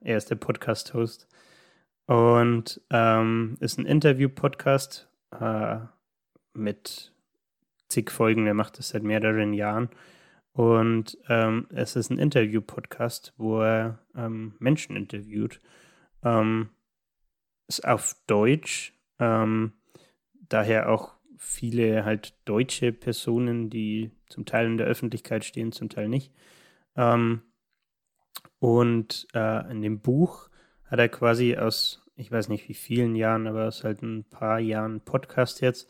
er 0.00 0.16
ist 0.16 0.30
der 0.30 0.36
Podcast-Host 0.36 1.26
und 2.06 2.80
ähm, 2.88 3.56
ist 3.58 3.80
ein 3.80 3.84
Interview-Podcast 3.84 5.08
äh, 5.32 5.78
mit 6.54 7.12
zig 7.88 8.12
Folgen. 8.12 8.46
Er 8.46 8.54
macht 8.54 8.78
das 8.78 8.90
seit 8.90 9.02
mehreren 9.02 9.54
Jahren 9.54 9.88
und 10.52 11.18
ähm, 11.28 11.66
es 11.70 11.96
ist 11.96 12.10
ein 12.10 12.18
Interview-Podcast, 12.18 13.34
wo 13.38 13.60
er 13.60 13.98
ähm, 14.14 14.54
Menschen 14.60 14.94
interviewt. 14.94 15.60
Ähm, 16.22 16.68
ist 17.66 17.84
auf 17.84 18.14
Deutsch, 18.28 18.94
ähm, 19.18 19.72
daher 20.48 20.90
auch 20.90 21.16
viele 21.38 22.04
halt 22.04 22.34
deutsche 22.44 22.92
Personen, 22.92 23.68
die 23.68 24.12
zum 24.28 24.44
Teil 24.44 24.66
in 24.66 24.76
der 24.76 24.86
Öffentlichkeit 24.86 25.44
stehen, 25.44 25.72
zum 25.72 25.88
Teil 25.88 26.08
nicht. 26.08 26.32
Ähm, 26.94 27.42
und 28.58 29.26
äh, 29.34 29.70
in 29.70 29.82
dem 29.82 30.00
Buch 30.00 30.48
hat 30.84 30.98
er 30.98 31.08
quasi 31.08 31.56
aus, 31.56 32.02
ich 32.16 32.30
weiß 32.30 32.48
nicht 32.48 32.68
wie 32.68 32.74
vielen 32.74 33.14
Jahren, 33.14 33.46
aber 33.46 33.68
aus 33.68 33.84
halt 33.84 34.02
ein 34.02 34.24
paar 34.24 34.58
Jahren 34.58 35.00
Podcast 35.00 35.60
jetzt, 35.60 35.88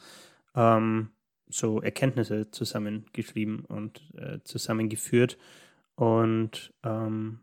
ähm, 0.54 1.10
so 1.48 1.80
Erkenntnisse 1.80 2.50
zusammengeschrieben 2.50 3.64
und 3.64 4.02
äh, 4.16 4.40
zusammengeführt. 4.44 5.38
Und 5.94 6.74
ähm, 6.84 7.40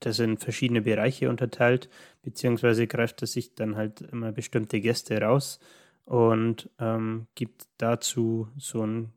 das 0.00 0.18
in 0.18 0.38
verschiedene 0.38 0.82
Bereiche 0.82 1.28
unterteilt, 1.28 1.88
beziehungsweise 2.22 2.86
greift 2.86 3.22
er 3.22 3.26
sich 3.26 3.54
dann 3.54 3.76
halt 3.76 4.00
immer 4.00 4.30
bestimmte 4.30 4.80
Gäste 4.80 5.20
raus 5.20 5.58
und 6.04 6.70
ähm, 6.78 7.26
gibt 7.34 7.66
dazu 7.78 8.48
so 8.56 8.82
einen 8.82 9.12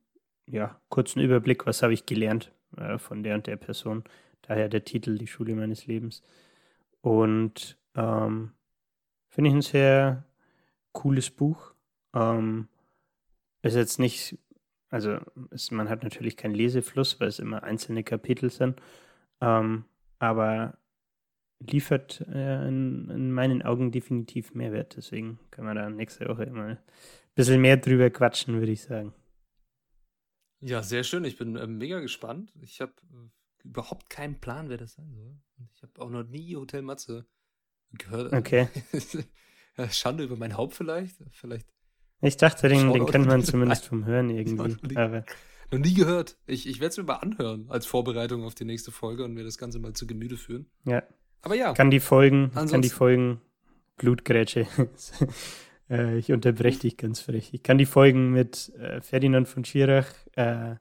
ja, 0.47 0.79
kurzen 0.89 1.19
Überblick, 1.21 1.65
was 1.65 1.83
habe 1.83 1.93
ich 1.93 2.05
gelernt 2.05 2.51
äh, 2.77 2.97
von 2.97 3.23
der 3.23 3.35
und 3.35 3.47
der 3.47 3.57
Person. 3.57 4.03
Daher 4.47 4.69
der 4.69 4.83
Titel 4.83 5.17
Die 5.17 5.27
Schule 5.27 5.55
meines 5.55 5.87
Lebens. 5.87 6.21
Und 7.01 7.77
ähm, 7.95 8.51
finde 9.29 9.49
ich 9.49 9.55
ein 9.55 9.61
sehr 9.61 10.25
cooles 10.91 11.29
Buch. 11.29 11.73
Ähm, 12.13 12.67
ist 13.61 13.75
jetzt 13.75 13.99
nicht, 13.99 14.37
also 14.89 15.17
ist, 15.51 15.71
man 15.71 15.89
hat 15.89 16.03
natürlich 16.03 16.37
keinen 16.37 16.55
Lesefluss, 16.55 17.19
weil 17.19 17.27
es 17.27 17.39
immer 17.39 17.63
einzelne 17.63 18.03
Kapitel 18.03 18.49
sind. 18.49 18.79
Ähm, 19.41 19.85
aber 20.19 20.77
liefert 21.59 22.21
äh, 22.27 22.67
in, 22.67 23.09
in, 23.09 23.31
meinen 23.31 23.61
Augen 23.61 23.91
definitiv 23.91 24.53
Mehrwert. 24.53 24.95
Deswegen 24.97 25.39
können 25.51 25.67
wir 25.67 25.75
da 25.75 25.89
nächste 25.89 26.27
Woche 26.27 26.45
mal 26.47 26.71
ein 26.71 26.79
bisschen 27.33 27.61
mehr 27.61 27.77
drüber 27.77 28.09
quatschen, 28.09 28.59
würde 28.59 28.71
ich 28.71 28.83
sagen. 28.83 29.13
Ja, 30.61 30.81
sehr 30.81 31.03
schön. 31.03 31.25
Ich 31.25 31.37
bin 31.37 31.55
äh, 31.55 31.67
mega 31.67 31.99
gespannt. 31.99 32.53
Ich 32.61 32.81
habe 32.81 32.93
äh, 33.11 33.29
überhaupt 33.65 34.09
keinen 34.09 34.39
Plan, 34.39 34.69
wer 34.69 34.77
das 34.77 34.93
sein 34.93 35.13
soll. 35.13 35.37
Und 35.57 35.69
ich 35.73 35.81
habe 35.81 36.01
auch 36.01 36.09
noch 36.09 36.23
nie 36.23 36.55
Hotel 36.55 36.81
Matze 36.81 37.25
gehört. 37.93 38.33
Okay. 38.33 38.67
Schande 39.91 40.23
über 40.23 40.37
mein 40.37 40.55
Haupt 40.55 40.73
vielleicht. 40.73 41.17
Vielleicht. 41.31 41.67
Ich 42.21 42.37
dachte, 42.37 42.69
den, 42.69 42.93
den 42.93 43.05
kennt 43.05 43.27
man 43.27 43.43
zumindest 43.43 43.85
vom 43.85 44.05
Hören 44.05 44.29
irgendwie. 44.29 44.95
Aber 44.95 45.25
noch 45.71 45.79
nie 45.79 45.93
gehört. 45.93 46.37
Ich, 46.45 46.67
ich 46.67 46.79
werde 46.79 46.91
es 46.91 46.97
mir 46.97 47.03
mal 47.03 47.15
anhören 47.15 47.65
als 47.69 47.85
Vorbereitung 47.85 48.43
auf 48.43 48.55
die 48.55 48.65
nächste 48.65 48.91
Folge 48.91 49.23
und 49.23 49.33
mir 49.33 49.43
das 49.43 49.57
Ganze 49.57 49.79
mal 49.79 49.93
zu 49.93 50.07
Gemüte 50.07 50.37
führen. 50.37 50.67
Ja. 50.85 51.03
Aber 51.41 51.55
ja. 51.55 51.73
Kann 51.73 51.91
die 51.91 51.99
Folgen, 51.99 52.51
kann 52.51 52.81
die 52.81 52.89
Folgen 52.89 53.41
Blutgrätsche. 53.97 54.67
äh, 55.89 56.17
ich 56.17 56.31
unterbreche 56.31 56.79
dich 56.79 56.97
ganz 56.97 57.19
frech. 57.19 57.53
Ich 57.53 57.63
kann 57.63 57.77
die 57.77 57.85
Folgen 57.85 58.31
mit 58.31 58.73
äh, 58.75 59.01
Ferdinand 59.01 59.47
von 59.47 59.65
Schirach, 59.65 60.07
äh, 60.35 60.75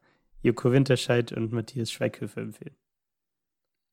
Joko 0.44 0.70
Winterscheid 0.70 1.32
und 1.32 1.52
Matthias 1.52 1.90
Schweighöfer 1.90 2.42
empfehlen. 2.42 2.76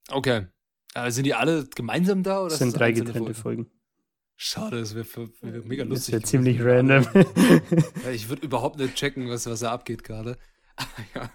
Okay. 0.09 0.47
Aber 0.93 1.09
sind 1.09 1.23
die 1.23 1.33
alle 1.33 1.65
gemeinsam 1.73 2.23
da? 2.23 2.41
Oder 2.41 2.49
das 2.49 2.59
sind 2.59 2.77
drei 2.77 2.91
getrennte 2.91 3.33
Folgen? 3.33 3.65
Folgen. 3.65 3.71
Schade, 4.35 4.79
das 4.79 4.95
wäre 4.95 5.29
wär 5.41 5.63
mega 5.63 5.83
lustig. 5.83 6.13
Das 6.13 6.13
wäre 6.13 6.23
ziemlich 6.23 6.61
random. 6.61 7.07
ich 8.11 8.27
würde 8.27 8.43
überhaupt 8.43 8.79
nicht 8.79 8.95
checken, 8.95 9.29
was, 9.29 9.45
was 9.45 9.61
da 9.61 9.71
abgeht 9.71 10.03
gerade. 10.03 10.37
ja. 11.15 11.31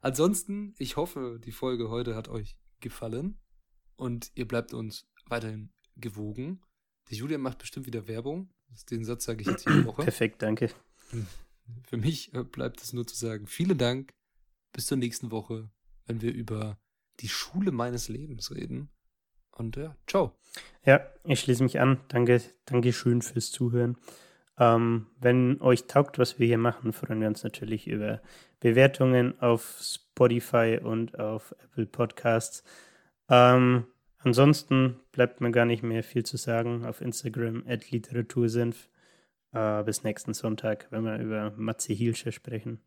Ansonsten, 0.00 0.74
ich 0.78 0.96
hoffe, 0.96 1.40
die 1.42 1.52
Folge 1.52 1.88
heute 1.88 2.14
hat 2.14 2.28
euch 2.28 2.56
gefallen 2.80 3.38
und 3.96 4.30
ihr 4.34 4.46
bleibt 4.46 4.74
uns 4.74 5.08
weiterhin 5.26 5.72
gewogen. 5.96 6.60
Die 7.08 7.14
Julia 7.14 7.38
macht 7.38 7.58
bestimmt 7.58 7.86
wieder 7.86 8.08
Werbung. 8.08 8.52
Den 8.90 9.04
Satz 9.04 9.24
sage 9.24 9.40
ich 9.40 9.46
jetzt 9.46 9.66
jede 9.66 9.84
Woche. 9.86 10.02
Perfekt, 10.02 10.42
danke. 10.42 10.70
Für 11.84 11.96
mich 11.96 12.34
äh, 12.34 12.44
bleibt 12.44 12.82
es 12.82 12.92
nur 12.92 13.06
zu 13.06 13.16
sagen, 13.16 13.46
vielen 13.46 13.78
Dank. 13.78 14.12
Bis 14.72 14.86
zur 14.86 14.98
nächsten 14.98 15.30
Woche, 15.30 15.70
wenn 16.06 16.22
wir 16.22 16.32
über 16.32 16.78
die 17.20 17.28
Schule 17.28 17.72
meines 17.72 18.08
Lebens 18.08 18.54
reden. 18.54 18.90
Und 19.52 19.76
ja, 19.76 19.96
ciao. 20.06 20.32
Ja, 20.84 21.00
ich 21.24 21.40
schließe 21.40 21.62
mich 21.62 21.80
an. 21.80 22.00
Danke, 22.08 22.40
danke 22.64 22.92
schön 22.92 23.22
fürs 23.22 23.50
Zuhören. 23.50 23.96
Ähm, 24.58 25.06
wenn 25.18 25.60
euch 25.60 25.86
taugt, 25.86 26.18
was 26.18 26.38
wir 26.38 26.46
hier 26.46 26.58
machen, 26.58 26.92
freuen 26.92 27.20
wir 27.20 27.28
uns 27.28 27.42
natürlich 27.42 27.86
über 27.86 28.20
Bewertungen 28.60 29.40
auf 29.40 29.78
Spotify 29.80 30.78
und 30.82 31.18
auf 31.18 31.54
Apple 31.64 31.86
Podcasts. 31.86 32.62
Ähm, 33.28 33.86
ansonsten 34.18 35.00
bleibt 35.12 35.40
mir 35.40 35.50
gar 35.50 35.64
nicht 35.64 35.82
mehr 35.82 36.02
viel 36.02 36.24
zu 36.24 36.36
sagen 36.36 36.84
auf 36.84 37.00
Instagram 37.00 37.64
at 37.66 37.90
Literatursenf. 37.90 38.88
Äh, 39.52 39.82
bis 39.82 40.04
nächsten 40.04 40.34
Sonntag, 40.34 40.86
wenn 40.90 41.04
wir 41.04 41.18
über 41.18 41.52
Matze 41.56 41.92
Hielscher 41.92 42.30
sprechen. 42.32 42.80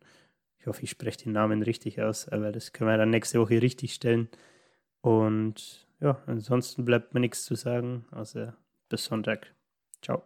Ich 0.64 0.66
hoffe, 0.66 0.82
ich 0.82 0.88
spreche 0.88 1.24
den 1.24 1.32
Namen 1.32 1.60
richtig 1.60 2.00
aus, 2.00 2.26
aber 2.26 2.50
das 2.50 2.72
können 2.72 2.88
wir 2.88 2.96
dann 2.96 3.10
nächste 3.10 3.38
Woche 3.38 3.60
richtig 3.60 3.92
stellen. 3.92 4.30
Und 5.02 5.86
ja, 6.00 6.22
ansonsten 6.24 6.86
bleibt 6.86 7.12
mir 7.12 7.20
nichts 7.20 7.44
zu 7.44 7.54
sagen, 7.54 8.06
außer 8.12 8.56
bis 8.88 9.04
Sonntag. 9.04 9.54
Ciao. 10.00 10.22